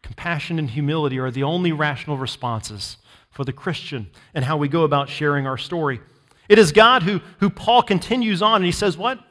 Compassion 0.09 0.59
and 0.59 0.71
humility 0.71 1.19
are 1.19 1.31
the 1.31 1.43
only 1.43 1.71
rational 1.71 2.17
responses 2.17 2.97
for 3.31 3.45
the 3.45 3.53
Christian 3.53 4.09
and 4.33 4.43
how 4.43 4.57
we 4.57 4.67
go 4.67 4.85
about 4.85 5.11
sharing 5.11 5.47
our 5.47 5.59
story. 5.59 6.01
It 6.49 6.59
is 6.59 6.73
God 6.73 7.03
who, 7.03 7.21
who 7.41 7.51
Paul 7.51 7.83
continues 7.83 8.41
on 8.41 8.57
and 8.57 8.65
he 8.65 8.73
says, 8.73 8.97
What? 8.97 9.23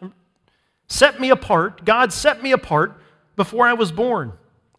Set 0.88 1.20
me 1.20 1.32
apart. 1.32 1.84
God 1.84 2.14
set 2.14 2.44
me 2.44 2.52
apart 2.52 3.02
before 3.36 3.66
I 3.66 3.74
was 3.74 3.92
born. 3.92 4.34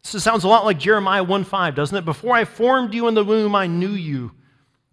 This 0.05 0.23
sounds 0.23 0.45
a 0.45 0.49
lot 0.49 0.65
like 0.65 0.79
Jeremiah 0.79 1.25
1:5, 1.25 1.75
doesn't 1.75 1.99
it? 1.99 2.05
Before 2.05 2.37
I 2.37 2.45
formed 2.45 2.95
you 2.95 3.09
in 3.09 3.15
the 3.15 3.25
womb, 3.25 3.57
I 3.57 3.67
knew 3.67 3.91
you. 3.91 4.31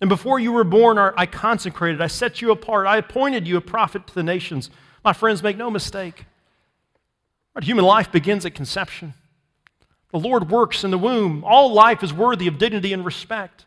And 0.01 0.09
before 0.09 0.39
you 0.39 0.53
were 0.53 0.63
born, 0.63 0.97
I 0.97 1.27
consecrated, 1.27 2.01
I 2.01 2.07
set 2.07 2.41
you 2.41 2.49
apart, 2.49 2.87
I 2.87 2.97
appointed 2.97 3.47
you 3.47 3.57
a 3.57 3.61
prophet 3.61 4.07
to 4.07 4.15
the 4.15 4.23
nations. 4.23 4.71
My 5.03 5.13
friends, 5.13 5.43
make 5.43 5.55
no 5.55 5.69
mistake. 5.69 6.25
Our 7.55 7.61
human 7.61 7.85
life 7.85 8.11
begins 8.11 8.43
at 8.43 8.55
conception. 8.55 9.13
The 10.15 10.29
Lord 10.29 10.49
works 10.49 10.85
in 10.85 10.91
the 10.91 10.97
womb. 10.97 11.43
All 11.43 11.73
life 11.73 12.01
is 12.01 12.13
worthy 12.13 12.47
of 12.47 12.57
dignity 12.57 12.93
and 12.93 13.03
respect. 13.03 13.65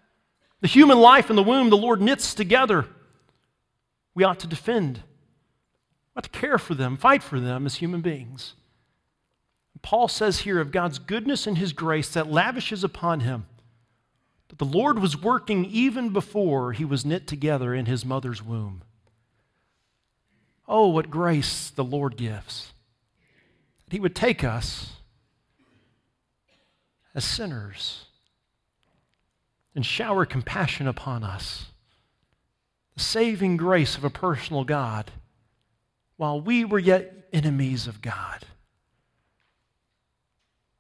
The 0.63 0.67
human 0.67 0.99
life 0.99 1.29
in 1.29 1.37
the 1.37 1.43
womb, 1.43 1.69
the 1.69 1.77
Lord 1.77 2.01
knits 2.01 2.33
together. 2.33 2.87
We 4.15 4.25
ought 4.25 4.39
to 4.41 4.47
defend, 4.47 5.03
we 6.15 6.19
ought 6.21 6.25
to 6.25 6.31
care 6.31 6.57
for 6.57 6.75
them, 6.75 6.97
fight 6.97 7.23
for 7.23 7.39
them 7.39 7.67
as 7.67 7.75
human 7.75 8.01
beings. 8.01 8.55
Paul 9.83 10.09
says 10.09 10.39
here 10.39 10.59
of 10.59 10.73
God's 10.73 10.99
goodness 10.99 11.47
and 11.47 11.59
his 11.59 11.75
grace 11.75 12.09
that 12.15 12.33
lavishes 12.33 12.83
upon 12.83 13.21
him 13.21 13.45
that 14.49 14.57
the 14.57 14.65
Lord 14.65 15.01
was 15.01 15.21
working 15.21 15.67
even 15.67 16.15
before 16.15 16.73
he 16.73 16.87
was 16.87 17.05
knit 17.05 17.27
together 17.27 17.75
in 17.75 17.85
his 17.85 18.07
mother's 18.07 18.43
womb. 18.43 18.81
Oh, 20.67 20.89
what 20.89 21.11
grace 21.11 21.69
the 21.69 21.85
Lord 21.85 22.17
gives. 22.17 22.73
That 23.85 23.93
he 23.93 24.01
would 24.01 24.17
take 24.17 24.43
us 24.43 24.95
as 27.19 27.25
sinners 27.25 28.07
and 29.75 29.85
shower 29.85 30.25
compassion 30.25 30.89
upon 30.89 31.23
us. 31.23 31.67
The 32.95 33.03
saving 33.03 33.59
grace 33.59 33.99
of 33.99 34.05
a 34.05 34.11
personal 34.11 34.65
God 34.65 35.11
while 36.17 36.41
we 36.41 36.65
were 36.65 36.79
yet 36.79 37.29
enemies 37.33 37.87
of 37.87 38.01
God 38.01 38.47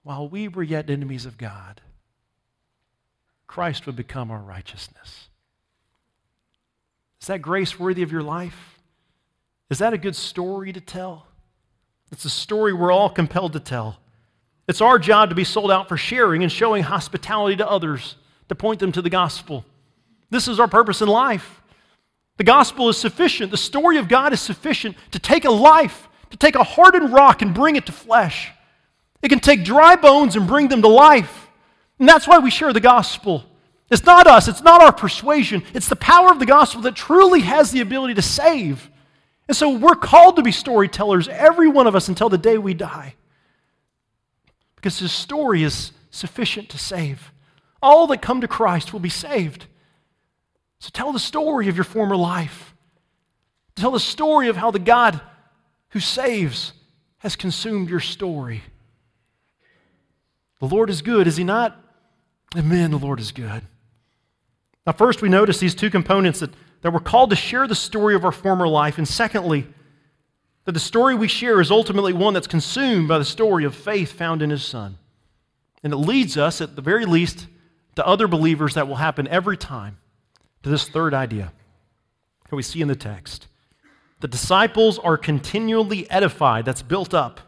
while 0.08 0.26
we 0.26 0.48
were 0.48 0.62
yet 0.62 0.88
enemies 0.88 1.26
of 1.26 1.36
God, 1.36 1.82
Christ 3.46 3.84
would 3.84 3.94
become 3.94 4.30
our 4.30 4.40
righteousness. 4.40 5.28
Is 7.20 7.26
that 7.26 7.42
grace 7.42 7.78
worthy 7.78 8.02
of 8.02 8.10
your 8.10 8.22
life? 8.22 8.78
Is 9.68 9.80
that 9.80 9.92
a 9.92 9.98
good 9.98 10.16
story 10.16 10.72
to 10.72 10.80
tell? 10.80 11.26
It's 12.10 12.24
a 12.24 12.30
story 12.30 12.72
we're 12.72 12.90
all 12.90 13.10
compelled 13.10 13.52
to 13.52 13.60
tell. 13.60 13.98
It's 14.68 14.82
our 14.82 14.98
job 14.98 15.30
to 15.30 15.34
be 15.34 15.44
sold 15.44 15.70
out 15.70 15.88
for 15.88 15.96
sharing 15.96 16.42
and 16.42 16.52
showing 16.52 16.82
hospitality 16.82 17.56
to 17.56 17.68
others, 17.68 18.16
to 18.50 18.54
point 18.54 18.80
them 18.80 18.92
to 18.92 19.02
the 19.02 19.10
gospel. 19.10 19.64
This 20.30 20.46
is 20.46 20.60
our 20.60 20.68
purpose 20.68 21.00
in 21.00 21.08
life. 21.08 21.62
The 22.36 22.44
gospel 22.44 22.90
is 22.90 22.98
sufficient. 22.98 23.50
The 23.50 23.56
story 23.56 23.96
of 23.96 24.08
God 24.08 24.32
is 24.34 24.40
sufficient 24.40 24.96
to 25.12 25.18
take 25.18 25.46
a 25.46 25.50
life, 25.50 26.08
to 26.30 26.36
take 26.36 26.54
a 26.54 26.62
hardened 26.62 27.12
rock 27.12 27.40
and 27.40 27.54
bring 27.54 27.76
it 27.76 27.86
to 27.86 27.92
flesh. 27.92 28.52
It 29.22 29.30
can 29.30 29.40
take 29.40 29.64
dry 29.64 29.96
bones 29.96 30.36
and 30.36 30.46
bring 30.46 30.68
them 30.68 30.82
to 30.82 30.88
life. 30.88 31.48
And 31.98 32.08
that's 32.08 32.28
why 32.28 32.38
we 32.38 32.50
share 32.50 32.72
the 32.72 32.80
gospel. 32.80 33.44
It's 33.90 34.04
not 34.04 34.26
us, 34.26 34.48
it's 34.48 34.62
not 34.62 34.82
our 34.82 34.92
persuasion, 34.92 35.62
it's 35.72 35.88
the 35.88 35.96
power 35.96 36.30
of 36.30 36.38
the 36.38 36.46
gospel 36.46 36.82
that 36.82 36.94
truly 36.94 37.40
has 37.40 37.70
the 37.70 37.80
ability 37.80 38.14
to 38.14 38.22
save. 38.22 38.90
And 39.48 39.56
so 39.56 39.78
we're 39.78 39.94
called 39.94 40.36
to 40.36 40.42
be 40.42 40.52
storytellers, 40.52 41.26
every 41.26 41.68
one 41.68 41.86
of 41.86 41.96
us, 41.96 42.08
until 42.08 42.28
the 42.28 42.36
day 42.36 42.58
we 42.58 42.74
die. 42.74 43.14
Because 44.78 45.00
his 45.00 45.10
story 45.10 45.64
is 45.64 45.90
sufficient 46.10 46.68
to 46.68 46.78
save. 46.78 47.32
All 47.82 48.06
that 48.06 48.22
come 48.22 48.40
to 48.40 48.48
Christ 48.48 48.92
will 48.92 49.00
be 49.00 49.08
saved. 49.08 49.66
So 50.78 50.90
tell 50.92 51.12
the 51.12 51.18
story 51.18 51.68
of 51.68 51.76
your 51.76 51.84
former 51.84 52.16
life. 52.16 52.76
Tell 53.74 53.90
the 53.90 53.98
story 53.98 54.48
of 54.48 54.56
how 54.56 54.70
the 54.70 54.78
God 54.78 55.20
who 55.90 56.00
saves 56.00 56.72
has 57.18 57.34
consumed 57.34 57.90
your 57.90 58.00
story. 58.00 58.62
The 60.60 60.66
Lord 60.66 60.90
is 60.90 61.02
good, 61.02 61.26
is 61.26 61.36
He 61.36 61.44
not? 61.44 61.76
Amen, 62.56 62.92
the 62.92 62.98
Lord 62.98 63.18
is 63.18 63.32
good. 63.32 63.62
Now, 64.86 64.92
first, 64.92 65.22
we 65.22 65.28
notice 65.28 65.58
these 65.58 65.74
two 65.74 65.90
components 65.90 66.38
that, 66.40 66.50
that 66.82 66.92
we're 66.92 67.00
called 67.00 67.30
to 67.30 67.36
share 67.36 67.66
the 67.66 67.74
story 67.74 68.14
of 68.14 68.24
our 68.24 68.32
former 68.32 68.68
life. 68.68 68.96
And 68.98 69.06
secondly, 69.06 69.66
that 70.68 70.72
the 70.72 70.80
story 70.80 71.14
we 71.14 71.28
share 71.28 71.62
is 71.62 71.70
ultimately 71.70 72.12
one 72.12 72.34
that's 72.34 72.46
consumed 72.46 73.08
by 73.08 73.16
the 73.16 73.24
story 73.24 73.64
of 73.64 73.74
faith 73.74 74.12
found 74.12 74.42
in 74.42 74.50
His 74.50 74.62
Son. 74.62 74.98
And 75.82 75.94
it 75.94 75.96
leads 75.96 76.36
us, 76.36 76.60
at 76.60 76.76
the 76.76 76.82
very 76.82 77.06
least, 77.06 77.46
to 77.94 78.06
other 78.06 78.28
believers 78.28 78.74
that 78.74 78.86
will 78.86 78.96
happen 78.96 79.26
every 79.28 79.56
time 79.56 79.96
to 80.62 80.68
this 80.68 80.86
third 80.86 81.14
idea 81.14 81.54
that 82.50 82.54
we 82.54 82.62
see 82.62 82.82
in 82.82 82.88
the 82.88 82.94
text. 82.94 83.46
The 84.20 84.28
disciples 84.28 84.98
are 84.98 85.16
continually 85.16 86.10
edified, 86.10 86.66
that's 86.66 86.82
built 86.82 87.14
up 87.14 87.40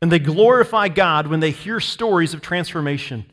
and 0.00 0.12
they 0.12 0.20
glorify 0.20 0.86
God 0.86 1.26
when 1.26 1.40
they 1.40 1.50
hear 1.50 1.80
stories 1.80 2.34
of 2.34 2.40
transformation. 2.40 3.26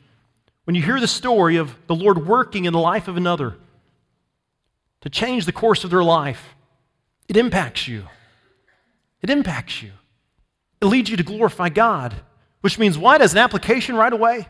When 0.64 0.74
you 0.74 0.82
hear 0.82 0.98
the 0.98 1.06
story 1.06 1.58
of 1.58 1.76
the 1.86 1.94
Lord 1.94 2.26
working 2.26 2.64
in 2.64 2.72
the 2.72 2.80
life 2.80 3.06
of 3.06 3.16
another 3.16 3.54
to 5.02 5.08
change 5.08 5.46
the 5.46 5.52
course 5.52 5.84
of 5.84 5.90
their 5.90 6.02
life, 6.02 6.56
it 7.28 7.36
impacts 7.36 7.86
you. 7.86 8.08
It 9.24 9.30
impacts 9.30 9.82
you. 9.82 9.92
It 10.82 10.84
leads 10.84 11.08
you 11.08 11.16
to 11.16 11.22
glorify 11.22 11.70
God, 11.70 12.14
which 12.60 12.78
means 12.78 12.98
what? 12.98 13.22
As 13.22 13.32
an 13.32 13.38
application 13.38 13.96
right 13.96 14.12
away, 14.12 14.46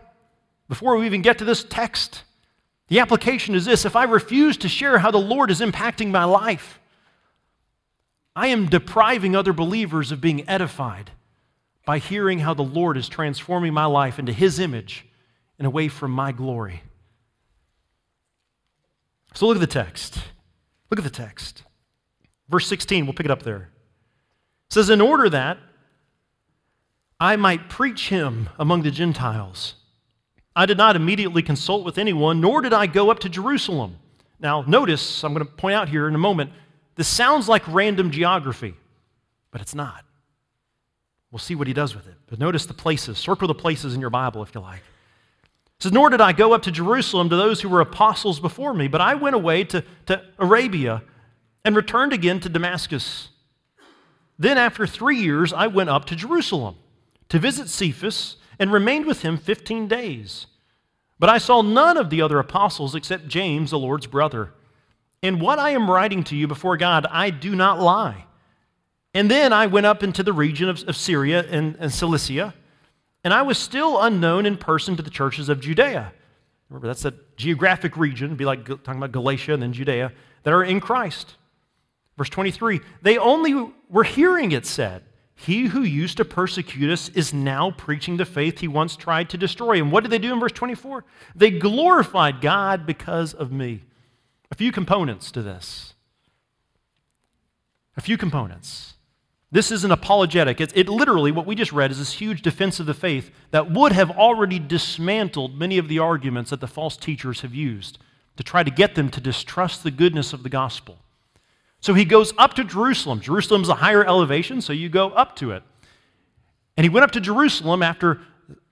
before 0.68 0.96
we 0.96 1.06
even 1.06 1.22
get 1.22 1.38
to 1.38 1.44
this 1.44 1.62
text, 1.62 2.24
the 2.88 2.98
application 2.98 3.54
is 3.54 3.66
this 3.66 3.84
if 3.84 3.94
I 3.94 4.02
refuse 4.02 4.56
to 4.56 4.68
share 4.68 4.98
how 4.98 5.12
the 5.12 5.18
Lord 5.18 5.52
is 5.52 5.60
impacting 5.60 6.10
my 6.10 6.24
life, 6.24 6.80
I 8.34 8.48
am 8.48 8.66
depriving 8.66 9.36
other 9.36 9.52
believers 9.52 10.10
of 10.10 10.20
being 10.20 10.48
edified 10.48 11.12
by 11.86 11.98
hearing 11.98 12.40
how 12.40 12.54
the 12.54 12.64
Lord 12.64 12.96
is 12.96 13.08
transforming 13.08 13.72
my 13.72 13.84
life 13.84 14.18
into 14.18 14.32
His 14.32 14.58
image 14.58 15.06
and 15.56 15.66
away 15.68 15.86
from 15.86 16.10
my 16.10 16.32
glory. 16.32 16.82
So 19.34 19.46
look 19.46 19.56
at 19.56 19.60
the 19.60 19.68
text. 19.68 20.18
Look 20.90 20.98
at 20.98 21.04
the 21.04 21.10
text. 21.10 21.62
Verse 22.48 22.66
16, 22.66 23.06
we'll 23.06 23.12
pick 23.12 23.26
it 23.26 23.30
up 23.30 23.44
there. 23.44 23.70
Says, 24.74 24.90
In 24.90 25.00
order 25.00 25.30
that 25.30 25.58
I 27.20 27.36
might 27.36 27.68
preach 27.68 28.08
him 28.08 28.48
among 28.58 28.82
the 28.82 28.90
Gentiles, 28.90 29.76
I 30.56 30.66
did 30.66 30.76
not 30.76 30.96
immediately 30.96 31.44
consult 31.44 31.84
with 31.84 31.96
anyone, 31.96 32.40
nor 32.40 32.60
did 32.60 32.72
I 32.72 32.88
go 32.88 33.08
up 33.08 33.20
to 33.20 33.28
Jerusalem. 33.28 34.00
Now, 34.40 34.64
notice, 34.66 35.22
I'm 35.22 35.32
going 35.32 35.46
to 35.46 35.52
point 35.52 35.76
out 35.76 35.88
here 35.88 36.08
in 36.08 36.14
a 36.16 36.18
moment, 36.18 36.50
this 36.96 37.06
sounds 37.06 37.48
like 37.48 37.62
random 37.68 38.10
geography, 38.10 38.74
but 39.52 39.60
it's 39.60 39.76
not. 39.76 40.04
We'll 41.30 41.38
see 41.38 41.54
what 41.54 41.68
he 41.68 41.72
does 41.72 41.94
with 41.94 42.08
it. 42.08 42.16
But 42.26 42.40
notice 42.40 42.66
the 42.66 42.74
places. 42.74 43.16
Circle 43.16 43.46
the 43.46 43.54
places 43.54 43.94
in 43.94 44.00
your 44.00 44.10
Bible 44.10 44.42
if 44.42 44.56
you 44.56 44.60
like. 44.60 44.82
It 45.78 45.84
says, 45.84 45.92
Nor 45.92 46.10
did 46.10 46.20
I 46.20 46.32
go 46.32 46.52
up 46.52 46.62
to 46.62 46.72
Jerusalem 46.72 47.28
to 47.30 47.36
those 47.36 47.60
who 47.60 47.68
were 47.68 47.80
apostles 47.80 48.40
before 48.40 48.74
me, 48.74 48.88
but 48.88 49.00
I 49.00 49.14
went 49.14 49.36
away 49.36 49.62
to, 49.62 49.84
to 50.06 50.20
Arabia 50.36 51.04
and 51.64 51.76
returned 51.76 52.12
again 52.12 52.40
to 52.40 52.48
Damascus. 52.48 53.28
Then, 54.38 54.58
after 54.58 54.86
three 54.86 55.18
years, 55.18 55.52
I 55.52 55.66
went 55.66 55.90
up 55.90 56.06
to 56.06 56.16
Jerusalem 56.16 56.76
to 57.28 57.38
visit 57.38 57.68
Cephas 57.68 58.36
and 58.58 58.72
remained 58.72 59.06
with 59.06 59.22
him 59.22 59.36
15 59.36 59.88
days. 59.88 60.46
But 61.18 61.30
I 61.30 61.38
saw 61.38 61.62
none 61.62 61.96
of 61.96 62.10
the 62.10 62.22
other 62.22 62.38
apostles 62.38 62.94
except 62.94 63.28
James, 63.28 63.70
the 63.70 63.78
Lord's 63.78 64.06
brother. 64.06 64.52
And 65.22 65.40
what 65.40 65.58
I 65.58 65.70
am 65.70 65.90
writing 65.90 66.24
to 66.24 66.36
you 66.36 66.46
before 66.46 66.76
God, 66.76 67.06
I 67.10 67.30
do 67.30 67.54
not 67.54 67.80
lie. 67.80 68.26
And 69.14 69.30
then 69.30 69.52
I 69.52 69.66
went 69.66 69.86
up 69.86 70.02
into 70.02 70.22
the 70.22 70.32
region 70.32 70.68
of, 70.68 70.86
of 70.88 70.96
Syria 70.96 71.46
and, 71.48 71.76
and 71.78 71.92
Cilicia, 71.92 72.52
and 73.22 73.32
I 73.32 73.42
was 73.42 73.56
still 73.56 74.02
unknown 74.02 74.44
in 74.44 74.56
person 74.56 74.96
to 74.96 75.02
the 75.02 75.10
churches 75.10 75.48
of 75.48 75.60
Judea. 75.60 76.12
Remember, 76.68 76.88
that's 76.88 77.04
a 77.04 77.14
geographic 77.36 77.96
region, 77.96 78.34
be 78.34 78.44
like 78.44 78.66
talking 78.66 78.96
about 78.96 79.12
Galatia 79.12 79.54
and 79.54 79.62
then 79.62 79.72
Judea, 79.72 80.12
that 80.42 80.52
are 80.52 80.64
in 80.64 80.80
Christ. 80.80 81.36
Verse 82.16 82.28
23 82.28 82.80
they 83.02 83.18
only 83.18 83.72
were 83.88 84.04
hearing 84.04 84.52
it 84.52 84.66
said, 84.66 85.02
He 85.34 85.66
who 85.66 85.82
used 85.82 86.16
to 86.18 86.24
persecute 86.24 86.90
us 86.90 87.08
is 87.10 87.34
now 87.34 87.70
preaching 87.70 88.16
the 88.16 88.24
faith 88.24 88.60
he 88.60 88.68
once 88.68 88.96
tried 88.96 89.30
to 89.30 89.38
destroy. 89.38 89.78
And 89.78 89.90
what 89.90 90.02
did 90.02 90.10
they 90.10 90.18
do 90.18 90.32
in 90.32 90.40
verse 90.40 90.52
24? 90.52 91.04
They 91.34 91.50
glorified 91.50 92.40
God 92.40 92.86
because 92.86 93.34
of 93.34 93.52
me. 93.52 93.84
A 94.50 94.54
few 94.54 94.72
components 94.72 95.30
to 95.32 95.42
this. 95.42 95.94
A 97.96 98.00
few 98.00 98.16
components. 98.16 98.94
This 99.50 99.70
is 99.70 99.84
an 99.84 99.92
apologetic. 99.92 100.60
It's, 100.60 100.72
it 100.74 100.88
literally, 100.88 101.30
what 101.30 101.46
we 101.46 101.54
just 101.54 101.72
read, 101.72 101.92
is 101.92 101.98
this 101.98 102.14
huge 102.14 102.42
defense 102.42 102.80
of 102.80 102.86
the 102.86 102.94
faith 102.94 103.30
that 103.52 103.70
would 103.70 103.92
have 103.92 104.10
already 104.10 104.58
dismantled 104.58 105.56
many 105.56 105.78
of 105.78 105.86
the 105.86 106.00
arguments 106.00 106.50
that 106.50 106.60
the 106.60 106.66
false 106.66 106.96
teachers 106.96 107.42
have 107.42 107.54
used 107.54 107.98
to 108.36 108.42
try 108.42 108.64
to 108.64 108.70
get 108.70 108.96
them 108.96 109.10
to 109.10 109.20
distrust 109.20 109.84
the 109.84 109.92
goodness 109.92 110.32
of 110.32 110.42
the 110.42 110.48
gospel. 110.48 111.03
So 111.84 111.92
he 111.92 112.06
goes 112.06 112.32
up 112.38 112.54
to 112.54 112.64
Jerusalem. 112.64 113.20
Jerusalem's 113.20 113.68
a 113.68 113.74
higher 113.74 114.02
elevation, 114.02 114.62
so 114.62 114.72
you 114.72 114.88
go 114.88 115.10
up 115.10 115.36
to 115.36 115.50
it. 115.50 115.62
And 116.78 116.84
he 116.86 116.88
went 116.88 117.04
up 117.04 117.10
to 117.10 117.20
Jerusalem 117.20 117.82
after 117.82 118.22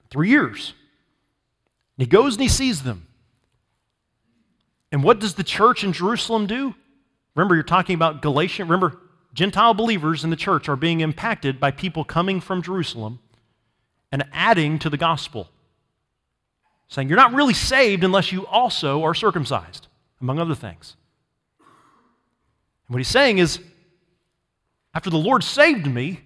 three 0.09 0.31
years. 0.31 0.73
And 1.99 2.07
he 2.07 2.09
goes 2.09 2.37
and 2.37 2.43
he 2.43 2.49
sees 2.49 2.85
them. 2.85 3.07
And 4.91 5.05
what 5.05 5.19
does 5.19 5.35
the 5.35 5.45
church 5.45 5.85
in 5.85 5.93
Jerusalem 5.93 6.47
do? 6.47 6.75
Remember, 7.35 7.55
you're 7.55 7.65
talking 7.65 7.97
about 7.97 8.23
Galatian. 8.23 8.67
Remember, 8.67 8.99
Gentile 9.35 9.75
believers 9.75 10.25
in 10.25 10.31
the 10.31 10.35
church 10.35 10.67
are 10.71 10.77
being 10.77 11.03
impacted 11.03 11.61
by 11.61 11.71
people 11.71 12.05
coming 12.05 12.41
from 12.41 12.63
Jerusalem 12.63 13.19
and 14.11 14.25
adding 14.33 14.79
to 14.79 14.89
the 14.89 14.97
gospel. 14.97 15.51
Saying, 16.89 17.11
You're 17.11 17.19
not 17.19 17.35
really 17.35 17.53
saved 17.53 18.05
unless 18.05 18.33
you 18.33 18.47
also 18.47 19.03
are 19.03 19.13
circumcised, 19.13 19.89
among 20.19 20.39
other 20.39 20.55
things. 20.55 20.97
What 22.93 22.99
he's 22.99 23.09
saying 23.09 23.39
is, 23.39 23.59
after 24.95 25.09
the 25.09 25.17
Lord 25.17 25.43
saved 25.43 25.87
me, 25.87 26.21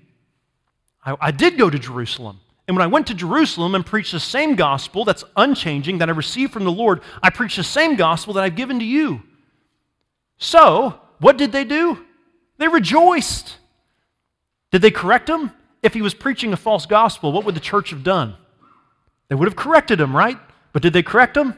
I, 1.05 1.17
I 1.21 1.31
did 1.31 1.57
go 1.57 1.71
to 1.71 1.79
Jerusalem. 1.79 2.41
And 2.67 2.77
when 2.77 2.83
I 2.83 2.89
went 2.89 3.07
to 3.07 3.15
Jerusalem 3.15 3.77
and 3.77 3.87
preached 3.87 4.11
the 4.11 4.19
same 4.19 4.57
gospel 4.57 5.05
that's 5.05 5.23
unchanging 5.37 5.99
that 5.99 6.09
I 6.09 6.13
received 6.13 6.53
from 6.53 6.65
the 6.65 6.73
Lord, 6.73 7.03
I 7.23 7.31
preached 7.31 7.57
the 7.57 7.63
same 7.63 7.95
gospel 7.95 8.35
that 8.35 8.43
I've 8.43 8.57
given 8.57 8.81
to 8.81 8.85
you. 8.85 9.23
So, 10.39 10.99
what 11.21 11.39
did 11.39 11.53
they 11.53 11.63
do? 11.65 12.05
They 12.59 12.67
rejoiced. 12.67 13.57
Did 14.73 14.83
they 14.83 14.91
correct 14.91 15.31
him? 15.31 15.53
If 15.85 15.95
he 15.95 16.03
was 16.03 16.15
preaching 16.15 16.53
a 16.53 16.57
false 16.57 16.85
gospel, 16.87 17.31
what 17.31 17.45
would 17.45 17.55
the 17.55 17.61
church 17.61 17.91
have 17.91 18.03
done? 18.03 18.35
They 19.29 19.37
would 19.37 19.47
have 19.47 19.57
corrected 19.57 20.01
him, 20.01 20.17
right? 20.17 20.39
But 20.73 20.83
did 20.83 20.93
they 20.93 21.05
correct 21.05 21.37
him? 21.37 21.55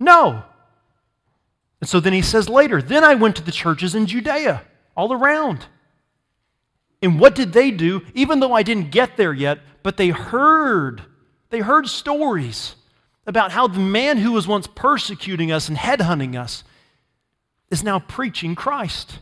No. 0.00 0.42
And 1.80 1.88
so 1.88 2.00
then 2.00 2.12
he 2.12 2.22
says 2.22 2.48
later, 2.48 2.82
Then 2.82 3.04
I 3.04 3.14
went 3.14 3.36
to 3.36 3.42
the 3.42 3.52
churches 3.52 3.94
in 3.94 4.06
Judea, 4.06 4.62
all 4.96 5.12
around. 5.12 5.66
And 7.00 7.20
what 7.20 7.34
did 7.34 7.52
they 7.52 7.70
do? 7.70 8.02
Even 8.14 8.40
though 8.40 8.52
I 8.52 8.62
didn't 8.62 8.90
get 8.90 9.16
there 9.16 9.32
yet, 9.32 9.60
but 9.82 9.96
they 9.96 10.08
heard. 10.08 11.02
They 11.50 11.60
heard 11.60 11.88
stories 11.88 12.74
about 13.26 13.52
how 13.52 13.68
the 13.68 13.78
man 13.78 14.18
who 14.18 14.32
was 14.32 14.48
once 14.48 14.66
persecuting 14.66 15.52
us 15.52 15.68
and 15.68 15.78
headhunting 15.78 16.38
us 16.38 16.64
is 17.70 17.84
now 17.84 17.98
preaching 17.98 18.54
Christ. 18.54 19.20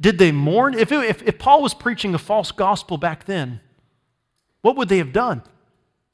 Did 0.00 0.18
they 0.18 0.32
mourn? 0.32 0.74
If, 0.74 0.90
it, 0.92 1.04
if, 1.04 1.22
if 1.22 1.38
Paul 1.38 1.62
was 1.62 1.74
preaching 1.74 2.14
a 2.14 2.18
false 2.18 2.52
gospel 2.52 2.96
back 2.96 3.24
then, 3.24 3.60
what 4.62 4.76
would 4.76 4.88
they 4.88 4.98
have 4.98 5.12
done? 5.12 5.42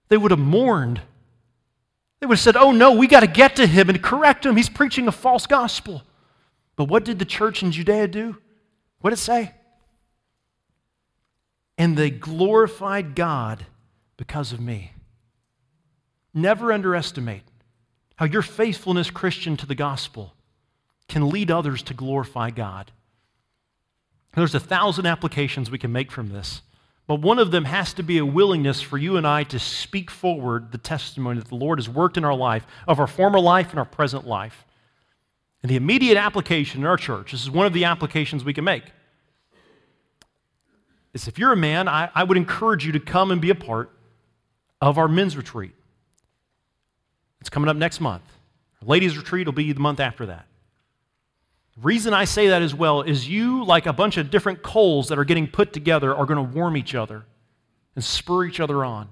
They 0.09 0.17
would 0.17 0.31
have 0.31 0.41
mourned. 0.41 1.01
They 2.21 2.27
would 2.27 2.37
have 2.37 2.43
said, 2.43 2.57
Oh 2.57 2.71
no, 2.71 2.93
we 2.93 3.07
got 3.07 3.21
to 3.21 3.27
get 3.27 3.57
to 3.57 3.67
him 3.67 3.89
and 3.89 4.03
correct 4.03 4.45
him. 4.45 4.57
He's 4.57 4.69
preaching 4.69 5.09
a 5.09 5.13
false 5.13 5.47
gospel. 5.47 6.03
But 6.77 6.85
what 6.85 7.05
did 7.05 7.19
the 7.19 7.25
church 7.25 7.63
in 7.63 7.73
Judea 7.73 8.09
do? 8.09 8.37
What 9.01 9.11
did 9.11 9.19
it 9.19 9.23
say? 9.23 9.55
And 11.79 11.97
they 11.97 12.11
glorified 12.11 13.15
God 13.15 13.65
because 14.17 14.53
of 14.53 14.61
me. 14.61 14.93
Never 16.35 16.73
underestimate 16.73 17.43
how 18.17 18.27
your 18.27 18.43
faithfulness, 18.43 19.11
Christian, 19.11 19.57
to 19.57 19.67
the 19.67 19.75
gospel 19.75 20.35
can 21.09 21.31
lead 21.31 21.51
others 21.51 21.83
to 21.85 21.95
glorify 21.95 22.51
God. 22.51 22.93
There's 24.35 24.55
a 24.55 24.61
thousand 24.61 25.07
applications 25.07 25.71
we 25.71 25.79
can 25.79 25.91
make 25.91 26.13
from 26.13 26.29
this. 26.29 26.61
But 27.11 27.23
one 27.23 27.41
of 27.41 27.51
them 27.51 27.65
has 27.65 27.93
to 27.95 28.05
be 28.05 28.19
a 28.19 28.25
willingness 28.25 28.81
for 28.81 28.97
you 28.97 29.17
and 29.17 29.27
I 29.27 29.43
to 29.43 29.59
speak 29.59 30.13
forward 30.13 30.71
the 30.71 30.79
testimony 30.79 31.41
that 31.41 31.49
the 31.49 31.57
Lord 31.57 31.81
has 31.81 31.89
worked 31.89 32.17
in 32.17 32.25
our 32.25 32.37
life, 32.37 32.65
of 32.87 33.01
our 33.01 33.09
former 33.09 33.41
life 33.41 33.71
and 33.71 33.81
our 33.81 33.85
present 33.85 34.29
life. 34.29 34.65
And 35.61 35.69
the 35.69 35.75
immediate 35.75 36.17
application 36.17 36.83
in 36.83 36.87
our 36.87 36.97
church, 36.97 37.33
this 37.33 37.43
is 37.43 37.51
one 37.51 37.67
of 37.67 37.73
the 37.73 37.85
applications 37.85 38.45
we 38.45 38.55
can 38.55 38.63
make, 38.63 38.85
is 41.13 41.27
if 41.27 41.37
you're 41.37 41.51
a 41.51 41.57
man, 41.57 41.89
I, 41.89 42.11
I 42.15 42.23
would 42.23 42.37
encourage 42.37 42.87
you 42.87 42.93
to 42.93 43.01
come 43.01 43.33
and 43.33 43.41
be 43.41 43.51
a 43.51 43.57
part 43.57 43.91
of 44.81 44.97
our 44.97 45.09
men's 45.09 45.37
retreat. 45.37 45.75
It's 47.41 47.51
coming 47.51 47.69
up 47.69 47.77
next 47.77 48.01
month. 48.01 48.23
ladies' 48.85 49.19
retreat 49.19 49.49
will 49.49 49.53
be 49.53 49.73
the 49.73 49.81
month 49.81 49.99
after 49.99 50.27
that 50.27 50.47
reason 51.79 52.13
I 52.15 52.25
say 52.25 52.49
that 52.49 52.63
as 52.63 52.75
well 52.75 53.03
is 53.03 53.29
you, 53.29 53.65
like 53.65 53.87
a 53.87 53.93
bunch 53.93 54.17
of 54.17 54.31
different 54.31 54.63
coals 54.63 55.09
that 55.09 55.19
are 55.19 55.25
getting 55.25 55.47
put 55.47 55.73
together, 55.73 56.15
are 56.15 56.27
going 56.27 56.37
to 56.37 56.55
warm 56.55 56.77
each 56.77 56.95
other 56.95 57.25
and 57.95 58.05
spur 58.05 58.45
each 58.45 58.61
other 58.61 58.85
on. 58.85 59.09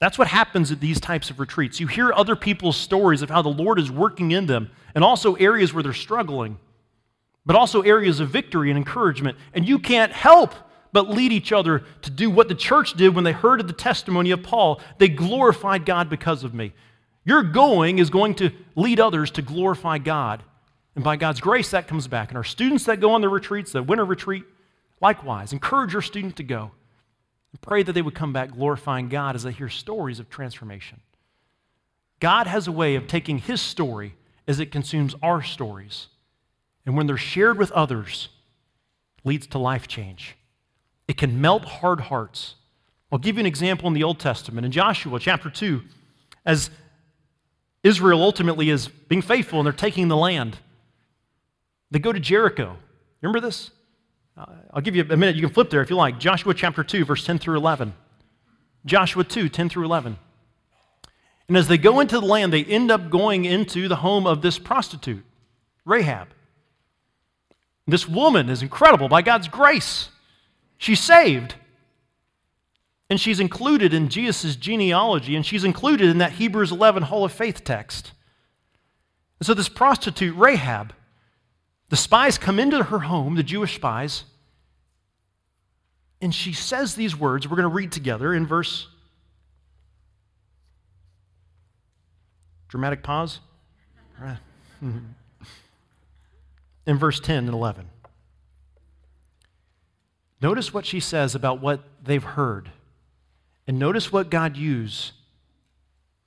That's 0.00 0.18
what 0.18 0.28
happens 0.28 0.70
at 0.70 0.80
these 0.80 1.00
types 1.00 1.30
of 1.30 1.40
retreats. 1.40 1.80
You 1.80 1.88
hear 1.88 2.12
other 2.12 2.36
people's 2.36 2.76
stories 2.76 3.22
of 3.22 3.30
how 3.30 3.42
the 3.42 3.48
Lord 3.48 3.78
is 3.80 3.90
working 3.90 4.30
in 4.30 4.46
them, 4.46 4.70
and 4.94 5.02
also 5.02 5.34
areas 5.34 5.74
where 5.74 5.82
they're 5.82 5.92
struggling, 5.92 6.58
but 7.44 7.56
also 7.56 7.82
areas 7.82 8.20
of 8.20 8.30
victory 8.30 8.70
and 8.70 8.78
encouragement. 8.78 9.36
And 9.54 9.66
you 9.66 9.78
can't 9.78 10.12
help 10.12 10.54
but 10.92 11.10
lead 11.10 11.32
each 11.32 11.52
other 11.52 11.84
to 12.02 12.10
do 12.10 12.30
what 12.30 12.48
the 12.48 12.54
church 12.54 12.94
did 12.94 13.14
when 13.14 13.24
they 13.24 13.32
heard 13.32 13.60
of 13.60 13.66
the 13.66 13.72
testimony 13.72 14.30
of 14.30 14.42
Paul. 14.42 14.80
They 14.98 15.08
glorified 15.08 15.84
God 15.84 16.08
because 16.08 16.44
of 16.44 16.54
me. 16.54 16.72
Your 17.24 17.42
going 17.42 17.98
is 17.98 18.08
going 18.08 18.34
to 18.36 18.50
lead 18.74 19.00
others 19.00 19.30
to 19.32 19.42
glorify 19.42 19.98
God. 19.98 20.42
And 20.98 21.04
by 21.04 21.14
God's 21.14 21.40
grace, 21.40 21.70
that 21.70 21.86
comes 21.86 22.08
back. 22.08 22.30
And 22.30 22.36
our 22.36 22.42
students 22.42 22.86
that 22.86 22.98
go 22.98 23.12
on 23.12 23.20
the 23.20 23.28
retreats, 23.28 23.70
the 23.70 23.84
winter 23.84 24.04
retreat, 24.04 24.42
likewise, 25.00 25.52
encourage 25.52 25.92
your 25.92 26.02
student 26.02 26.34
to 26.38 26.42
go. 26.42 26.72
And 27.52 27.60
pray 27.60 27.84
that 27.84 27.92
they 27.92 28.02
would 28.02 28.16
come 28.16 28.32
back 28.32 28.50
glorifying 28.50 29.08
God 29.08 29.36
as 29.36 29.44
they 29.44 29.52
hear 29.52 29.68
stories 29.68 30.18
of 30.18 30.28
transformation. 30.28 31.00
God 32.18 32.48
has 32.48 32.66
a 32.66 32.72
way 32.72 32.96
of 32.96 33.06
taking 33.06 33.38
His 33.38 33.60
story 33.60 34.16
as 34.48 34.58
it 34.58 34.72
consumes 34.72 35.14
our 35.22 35.40
stories. 35.40 36.08
And 36.84 36.96
when 36.96 37.06
they're 37.06 37.16
shared 37.16 37.58
with 37.58 37.70
others, 37.70 38.28
leads 39.22 39.46
to 39.46 39.58
life 39.58 39.86
change. 39.86 40.34
It 41.06 41.16
can 41.16 41.40
melt 41.40 41.64
hard 41.64 42.00
hearts. 42.00 42.56
I'll 43.12 43.20
give 43.20 43.36
you 43.36 43.40
an 43.42 43.46
example 43.46 43.86
in 43.86 43.94
the 43.94 44.02
Old 44.02 44.18
Testament. 44.18 44.64
In 44.64 44.72
Joshua 44.72 45.20
chapter 45.20 45.48
2, 45.48 45.80
as 46.44 46.70
Israel 47.84 48.20
ultimately 48.20 48.68
is 48.68 48.88
being 48.88 49.22
faithful 49.22 49.60
and 49.60 49.66
they're 49.66 49.72
taking 49.72 50.08
the 50.08 50.16
land, 50.16 50.58
they 51.90 51.98
go 51.98 52.12
to 52.12 52.20
Jericho. 52.20 52.76
Remember 53.22 53.40
this? 53.40 53.70
Uh, 54.36 54.46
I'll 54.72 54.82
give 54.82 54.94
you 54.94 55.04
a 55.08 55.16
minute. 55.16 55.36
You 55.36 55.42
can 55.42 55.52
flip 55.52 55.70
there 55.70 55.80
if 55.80 55.90
you 55.90 55.96
like. 55.96 56.20
Joshua 56.20 56.54
chapter 56.54 56.84
2, 56.84 57.04
verse 57.04 57.24
10 57.24 57.38
through 57.38 57.56
11. 57.56 57.94
Joshua 58.86 59.24
2, 59.24 59.48
10 59.48 59.68
through 59.68 59.84
11. 59.84 60.18
And 61.48 61.56
as 61.56 61.66
they 61.66 61.78
go 61.78 62.00
into 62.00 62.20
the 62.20 62.26
land, 62.26 62.52
they 62.52 62.64
end 62.64 62.90
up 62.90 63.10
going 63.10 63.44
into 63.44 63.88
the 63.88 63.96
home 63.96 64.26
of 64.26 64.42
this 64.42 64.58
prostitute, 64.58 65.24
Rahab. 65.84 66.28
This 67.86 68.06
woman 68.06 68.50
is 68.50 68.62
incredible 68.62 69.08
by 69.08 69.22
God's 69.22 69.48
grace. 69.48 70.10
She's 70.76 71.00
saved. 71.00 71.54
And 73.10 73.18
she's 73.18 73.40
included 73.40 73.94
in 73.94 74.10
Jesus' 74.10 74.54
genealogy, 74.54 75.34
and 75.34 75.44
she's 75.44 75.64
included 75.64 76.10
in 76.10 76.18
that 76.18 76.32
Hebrews 76.32 76.70
11 76.70 77.04
Hall 77.04 77.24
of 77.24 77.32
Faith 77.32 77.64
text. 77.64 78.12
And 79.40 79.46
so, 79.46 79.54
this 79.54 79.70
prostitute, 79.70 80.36
Rahab, 80.36 80.92
the 81.88 81.96
spies 81.96 82.38
come 82.38 82.58
into 82.58 82.82
her 82.82 82.98
home, 83.00 83.34
the 83.34 83.42
Jewish 83.42 83.76
spies, 83.76 84.24
and 86.20 86.34
she 86.34 86.52
says 86.52 86.94
these 86.94 87.16
words. 87.16 87.48
We're 87.48 87.56
going 87.56 87.68
to 87.68 87.74
read 87.74 87.92
together 87.92 88.34
in 88.34 88.46
verse. 88.46 88.88
Dramatic 92.68 93.02
pause. 93.02 93.40
In 96.86 96.96
verse 96.96 97.20
10 97.20 97.44
and 97.44 97.54
11. 97.54 97.88
Notice 100.40 100.72
what 100.72 100.86
she 100.86 101.00
says 101.00 101.34
about 101.34 101.60
what 101.60 101.82
they've 102.02 102.22
heard. 102.22 102.70
And 103.66 103.78
notice 103.78 104.10
what 104.10 104.30
God 104.30 104.56
used 104.56 105.12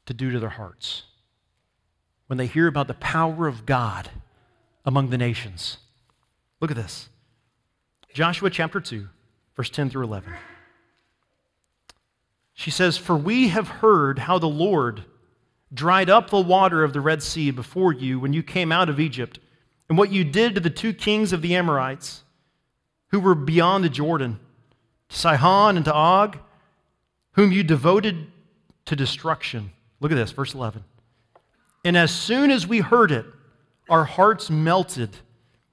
to 0.05 0.13
do 0.13 0.29
to 0.31 0.39
their 0.39 0.49
hearts 0.49 1.03
when 2.27 2.37
they 2.37 2.45
hear 2.45 2.67
about 2.67 2.87
the 2.87 2.93
power 2.93 3.47
of 3.47 3.65
God 3.65 4.09
among 4.85 5.09
the 5.09 5.17
nations. 5.17 5.77
Look 6.59 6.71
at 6.71 6.77
this 6.77 7.09
Joshua 8.13 8.49
chapter 8.49 8.79
2, 8.79 9.07
verse 9.55 9.69
10 9.69 9.89
through 9.89 10.03
11. 10.03 10.33
She 12.53 12.71
says, 12.71 12.97
For 12.97 13.15
we 13.15 13.49
have 13.49 13.67
heard 13.67 14.19
how 14.19 14.37
the 14.37 14.47
Lord 14.47 15.05
dried 15.73 16.09
up 16.09 16.29
the 16.29 16.41
water 16.41 16.83
of 16.83 16.93
the 16.93 17.01
Red 17.01 17.23
Sea 17.23 17.51
before 17.51 17.93
you 17.93 18.19
when 18.19 18.33
you 18.33 18.43
came 18.43 18.71
out 18.71 18.89
of 18.89 18.99
Egypt, 18.99 19.39
and 19.89 19.97
what 19.97 20.11
you 20.11 20.23
did 20.23 20.55
to 20.55 20.61
the 20.61 20.69
two 20.69 20.93
kings 20.93 21.33
of 21.33 21.41
the 21.41 21.55
Amorites 21.55 22.23
who 23.07 23.19
were 23.19 23.35
beyond 23.35 23.83
the 23.83 23.89
Jordan, 23.89 24.39
to 25.09 25.17
Sihon 25.17 25.75
and 25.75 25.85
to 25.85 25.93
Og, 25.93 26.37
whom 27.33 27.51
you 27.51 27.63
devoted 27.63 28.27
to 28.85 28.95
destruction. 28.95 29.71
Look 29.99 30.11
at 30.11 30.15
this, 30.15 30.31
verse 30.31 30.53
11. 30.53 30.83
And 31.83 31.97
as 31.97 32.13
soon 32.13 32.51
as 32.51 32.67
we 32.67 32.79
heard 32.79 33.11
it, 33.11 33.25
our 33.91 34.05
hearts 34.05 34.49
melted, 34.49 35.17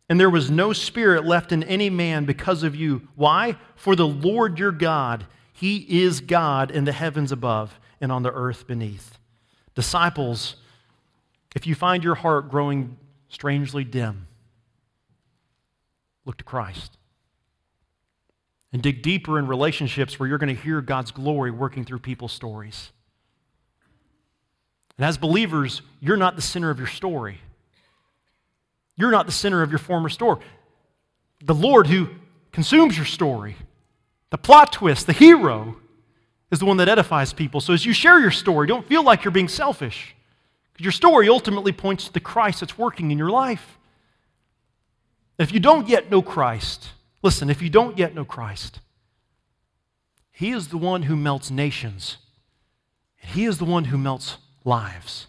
and 0.08 0.18
there 0.18 0.28
was 0.28 0.50
no 0.50 0.72
spirit 0.72 1.24
left 1.24 1.52
in 1.52 1.62
any 1.62 1.88
man 1.88 2.24
because 2.24 2.64
of 2.64 2.74
you. 2.74 3.08
Why? 3.14 3.56
For 3.76 3.94
the 3.94 4.08
Lord 4.08 4.58
your 4.58 4.72
God, 4.72 5.24
He 5.52 6.02
is 6.02 6.20
God 6.20 6.72
in 6.72 6.84
the 6.84 6.92
heavens 6.92 7.30
above 7.30 7.78
and 8.00 8.10
on 8.10 8.24
the 8.24 8.32
earth 8.32 8.66
beneath. 8.66 9.18
Disciples, 9.76 10.56
if 11.54 11.64
you 11.64 11.76
find 11.76 12.02
your 12.02 12.16
heart 12.16 12.50
growing 12.50 12.96
strangely 13.28 13.84
dim, 13.84 14.26
look 16.24 16.38
to 16.38 16.44
Christ. 16.44 16.98
And 18.72 18.82
dig 18.82 19.00
deeper 19.00 19.38
in 19.38 19.46
relationships 19.46 20.18
where 20.18 20.28
you're 20.28 20.38
going 20.38 20.54
to 20.54 20.60
hear 20.60 20.80
God's 20.80 21.12
glory 21.12 21.52
working 21.52 21.84
through 21.84 22.00
people's 22.00 22.32
stories. 22.32 22.90
And 24.98 25.06
as 25.06 25.16
believers, 25.16 25.82
you're 26.00 26.16
not 26.16 26.34
the 26.34 26.42
center 26.42 26.68
of 26.68 26.78
your 26.78 26.88
story. 26.88 27.38
You're 28.98 29.12
not 29.12 29.26
the 29.26 29.32
center 29.32 29.62
of 29.62 29.70
your 29.70 29.78
former 29.78 30.08
story. 30.08 30.40
The 31.42 31.54
Lord 31.54 31.86
who 31.86 32.08
consumes 32.50 32.96
your 32.96 33.06
story, 33.06 33.56
the 34.30 34.38
plot 34.38 34.72
twist, 34.72 35.06
the 35.06 35.12
hero, 35.12 35.76
is 36.50 36.58
the 36.58 36.64
one 36.64 36.78
that 36.78 36.88
edifies 36.88 37.32
people. 37.32 37.60
So 37.60 37.72
as 37.72 37.86
you 37.86 37.92
share 37.92 38.18
your 38.18 38.32
story, 38.32 38.66
don't 38.66 38.86
feel 38.86 39.04
like 39.04 39.22
you're 39.22 39.30
being 39.30 39.48
selfish. 39.48 40.16
Because 40.72 40.84
your 40.84 40.92
story 40.92 41.28
ultimately 41.28 41.72
points 41.72 42.06
to 42.06 42.12
the 42.12 42.20
Christ 42.20 42.60
that's 42.60 42.76
working 42.76 43.12
in 43.12 43.18
your 43.18 43.30
life. 43.30 43.78
If 45.38 45.52
you 45.52 45.60
don't 45.60 45.88
yet 45.88 46.10
know 46.10 46.20
Christ, 46.20 46.88
listen, 47.22 47.48
if 47.48 47.62
you 47.62 47.70
don't 47.70 47.96
yet 47.96 48.14
know 48.14 48.24
Christ, 48.24 48.80
He 50.32 50.50
is 50.50 50.68
the 50.68 50.76
one 50.76 51.02
who 51.02 51.14
melts 51.14 51.52
nations, 51.52 52.16
and 53.22 53.30
He 53.30 53.44
is 53.44 53.58
the 53.58 53.64
one 53.64 53.84
who 53.84 53.98
melts 53.98 54.38
lives. 54.64 55.28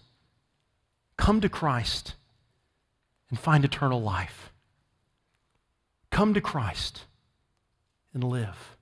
Come 1.18 1.40
to 1.42 1.50
Christ 1.50 2.16
and 3.30 3.40
find 3.40 3.64
eternal 3.64 4.02
life. 4.02 4.52
Come 6.12 6.34
to 6.34 6.42
Christ 6.42 7.04
and 8.14 8.24
live. 8.24 8.78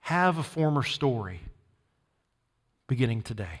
Have 0.00 0.38
a 0.38 0.42
former 0.42 0.82
story 0.82 1.40
beginning 2.86 3.22
today. 3.22 3.60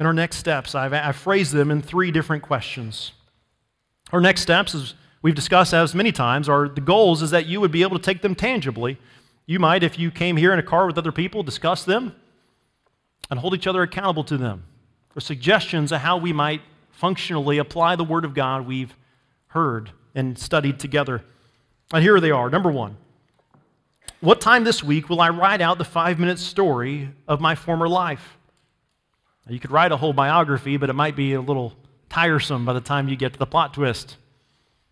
In 0.00 0.06
our 0.06 0.12
next 0.12 0.36
steps, 0.36 0.74
I've, 0.74 0.92
I've 0.92 1.16
phrased 1.16 1.52
them 1.52 1.70
in 1.70 1.82
three 1.82 2.10
different 2.10 2.42
questions. 2.42 3.12
Our 4.12 4.20
next 4.20 4.42
steps, 4.42 4.74
as 4.74 4.94
we've 5.22 5.34
discussed 5.34 5.74
as 5.74 5.94
many 5.94 6.12
times, 6.12 6.48
are 6.48 6.68
the 6.68 6.80
goals 6.80 7.20
is 7.20 7.30
that 7.30 7.46
you 7.46 7.60
would 7.60 7.72
be 7.72 7.82
able 7.82 7.98
to 7.98 8.04
take 8.04 8.22
them 8.22 8.34
tangibly. 8.34 8.98
You 9.46 9.58
might, 9.58 9.82
if 9.82 9.98
you 9.98 10.10
came 10.10 10.36
here 10.36 10.52
in 10.52 10.58
a 10.58 10.62
car 10.62 10.86
with 10.86 10.98
other 10.98 11.12
people, 11.12 11.42
discuss 11.42 11.84
them 11.84 12.14
and 13.30 13.40
hold 13.40 13.54
each 13.54 13.66
other 13.66 13.82
accountable 13.82 14.24
to 14.24 14.36
them, 14.36 14.64
or 15.18 15.20
suggestions 15.20 15.90
of 15.90 16.00
how 16.00 16.16
we 16.16 16.32
might 16.32 16.60
functionally 16.92 17.58
apply 17.58 17.96
the 17.96 18.04
Word 18.04 18.24
of 18.24 18.34
God 18.34 18.68
we've 18.68 18.94
heard 19.48 19.90
and 20.14 20.38
studied 20.38 20.78
together. 20.78 21.24
And 21.92 22.04
here 22.04 22.20
they 22.20 22.30
are. 22.30 22.48
Number 22.48 22.70
one, 22.70 22.96
what 24.20 24.40
time 24.40 24.62
this 24.62 24.84
week 24.84 25.08
will 25.08 25.20
I 25.20 25.30
write 25.30 25.60
out 25.60 25.76
the 25.76 25.84
five 25.84 26.20
minute 26.20 26.38
story 26.38 27.10
of 27.26 27.40
my 27.40 27.56
former 27.56 27.88
life? 27.88 28.38
Now, 29.44 29.54
you 29.54 29.58
could 29.58 29.72
write 29.72 29.90
a 29.90 29.96
whole 29.96 30.12
biography, 30.12 30.76
but 30.76 30.88
it 30.88 30.92
might 30.92 31.16
be 31.16 31.32
a 31.32 31.40
little 31.40 31.72
tiresome 32.08 32.64
by 32.64 32.72
the 32.72 32.80
time 32.80 33.08
you 33.08 33.16
get 33.16 33.32
to 33.32 33.40
the 33.40 33.46
plot 33.46 33.74
twist. 33.74 34.18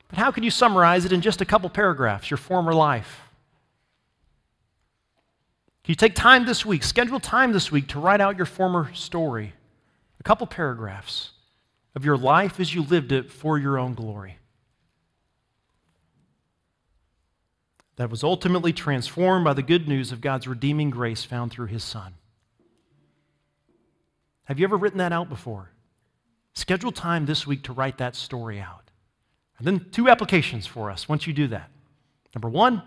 But 0.08 0.18
how 0.18 0.32
can 0.32 0.42
you 0.42 0.50
summarize 0.50 1.04
it 1.04 1.12
in 1.12 1.20
just 1.20 1.40
a 1.40 1.44
couple 1.44 1.70
paragraphs, 1.70 2.32
your 2.32 2.38
former 2.38 2.74
life? 2.74 3.20
Can 5.84 5.92
you 5.92 5.94
take 5.94 6.16
time 6.16 6.46
this 6.46 6.66
week, 6.66 6.82
schedule 6.82 7.20
time 7.20 7.52
this 7.52 7.70
week 7.70 7.86
to 7.88 8.00
write 8.00 8.20
out 8.20 8.36
your 8.36 8.46
former 8.46 8.92
story? 8.92 9.52
Couple 10.26 10.48
paragraphs 10.48 11.30
of 11.94 12.04
your 12.04 12.16
life 12.16 12.58
as 12.58 12.74
you 12.74 12.82
lived 12.82 13.12
it 13.12 13.30
for 13.30 13.58
your 13.58 13.78
own 13.78 13.94
glory. 13.94 14.38
That 17.94 18.10
was 18.10 18.24
ultimately 18.24 18.72
transformed 18.72 19.44
by 19.44 19.52
the 19.52 19.62
good 19.62 19.86
news 19.86 20.10
of 20.10 20.20
God's 20.20 20.48
redeeming 20.48 20.90
grace 20.90 21.22
found 21.22 21.52
through 21.52 21.68
His 21.68 21.84
Son. 21.84 22.14
Have 24.46 24.58
you 24.58 24.64
ever 24.64 24.76
written 24.76 24.98
that 24.98 25.12
out 25.12 25.28
before? 25.28 25.70
Schedule 26.54 26.90
time 26.90 27.26
this 27.26 27.46
week 27.46 27.62
to 27.62 27.72
write 27.72 27.98
that 27.98 28.16
story 28.16 28.58
out. 28.58 28.90
And 29.58 29.66
then 29.68 29.86
two 29.92 30.08
applications 30.08 30.66
for 30.66 30.90
us 30.90 31.08
once 31.08 31.28
you 31.28 31.34
do 31.34 31.46
that. 31.46 31.70
Number 32.34 32.48
one, 32.48 32.82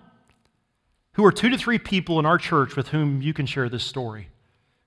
who 1.13 1.23
are 1.23 1.31
two 1.31 1.47
to 1.47 1.57
three 1.57 1.79
people 1.79 2.19
in 2.19 2.25
our 2.25 2.37
church 2.37 2.75
with 2.75 2.89
whom 2.89 3.21
you 3.21 3.33
can 3.33 3.45
share 3.45 3.69
this 3.69 3.85
story, 3.85 4.27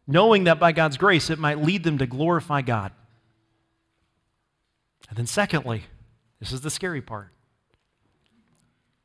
knowing 0.06 0.44
that 0.44 0.58
by 0.58 0.72
God's 0.72 0.96
grace 0.96 1.30
it 1.30 1.38
might 1.38 1.60
lead 1.60 1.84
them 1.84 1.98
to 1.98 2.06
glorify 2.06 2.62
God. 2.62 2.92
And 5.08 5.18
then, 5.18 5.26
secondly, 5.26 5.82
this 6.40 6.52
is 6.52 6.62
the 6.62 6.70
scary 6.70 7.02
part. 7.02 7.28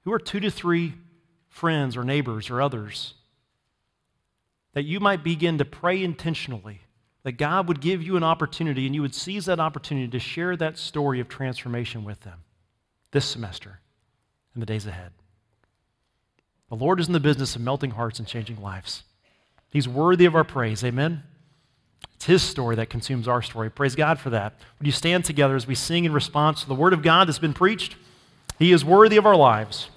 Who 0.04 0.14
are 0.14 0.20
two 0.20 0.40
to 0.40 0.50
three 0.50 0.94
friends 1.50 1.98
or 1.98 2.04
neighbors 2.04 2.50
or 2.50 2.62
others 2.62 3.14
that 4.74 4.84
you 4.84 5.00
might 5.00 5.24
begin 5.24 5.58
to 5.58 5.66
pray 5.66 6.04
intentionally 6.04 6.82
that 7.24 7.34
God 7.34 7.68
would 7.68 7.82
give 7.82 8.02
you 8.02 8.16
an 8.16 8.24
opportunity 8.24 8.86
and 8.86 8.96
you 8.96 9.02
would 9.02 9.16
seize 9.16 9.46
that 9.46 9.60
opportunity 9.60 10.08
to 10.08 10.20
share 10.20 10.56
that 10.56 10.78
story 10.78 11.20
of 11.20 11.28
transformation 11.28 12.04
with 12.04 12.22
them 12.22 12.44
this 13.12 13.26
semester 13.26 13.80
and 14.54 14.62
the 14.62 14.68
days 14.68 14.86
ahead. 14.86 15.12
The 16.70 16.76
Lord 16.76 17.00
is 17.00 17.08
in 17.08 17.14
the 17.14 17.20
business 17.20 17.56
of 17.56 17.62
melting 17.62 17.92
hearts 17.92 18.20
and 18.20 18.28
changing 18.28 18.62
lives. 18.62 19.04
He's 19.70 19.88
worthy 19.88 20.26
of 20.26 20.36
our 20.36 20.44
praise. 20.44 20.84
Amen? 20.84 21.24
It's 22.16 22.26
His 22.26 22.42
story 22.42 22.76
that 22.76 22.90
consumes 22.90 23.28
our 23.28 23.42
story. 23.42 23.70
Praise 23.70 23.96
God 23.96 24.20
for 24.20 24.30
that. 24.32 24.54
Would 24.80 24.86
you 24.88 24.92
stand 24.92 25.26
together 25.26 25.56
as 25.56 25.68
we 25.68 25.76
sing 25.76 26.06
in 26.06 26.14
response 26.14 26.62
to 26.62 26.68
the 26.68 26.76
Word 26.76 26.94
of 26.94 27.04
God 27.04 27.28
that's 27.28 27.40
been 27.40 27.54
preached? 27.54 27.96
He 28.58 28.72
is 28.72 28.84
worthy 28.84 29.18
of 29.18 29.26
our 29.26 29.36
lives. 29.36 29.90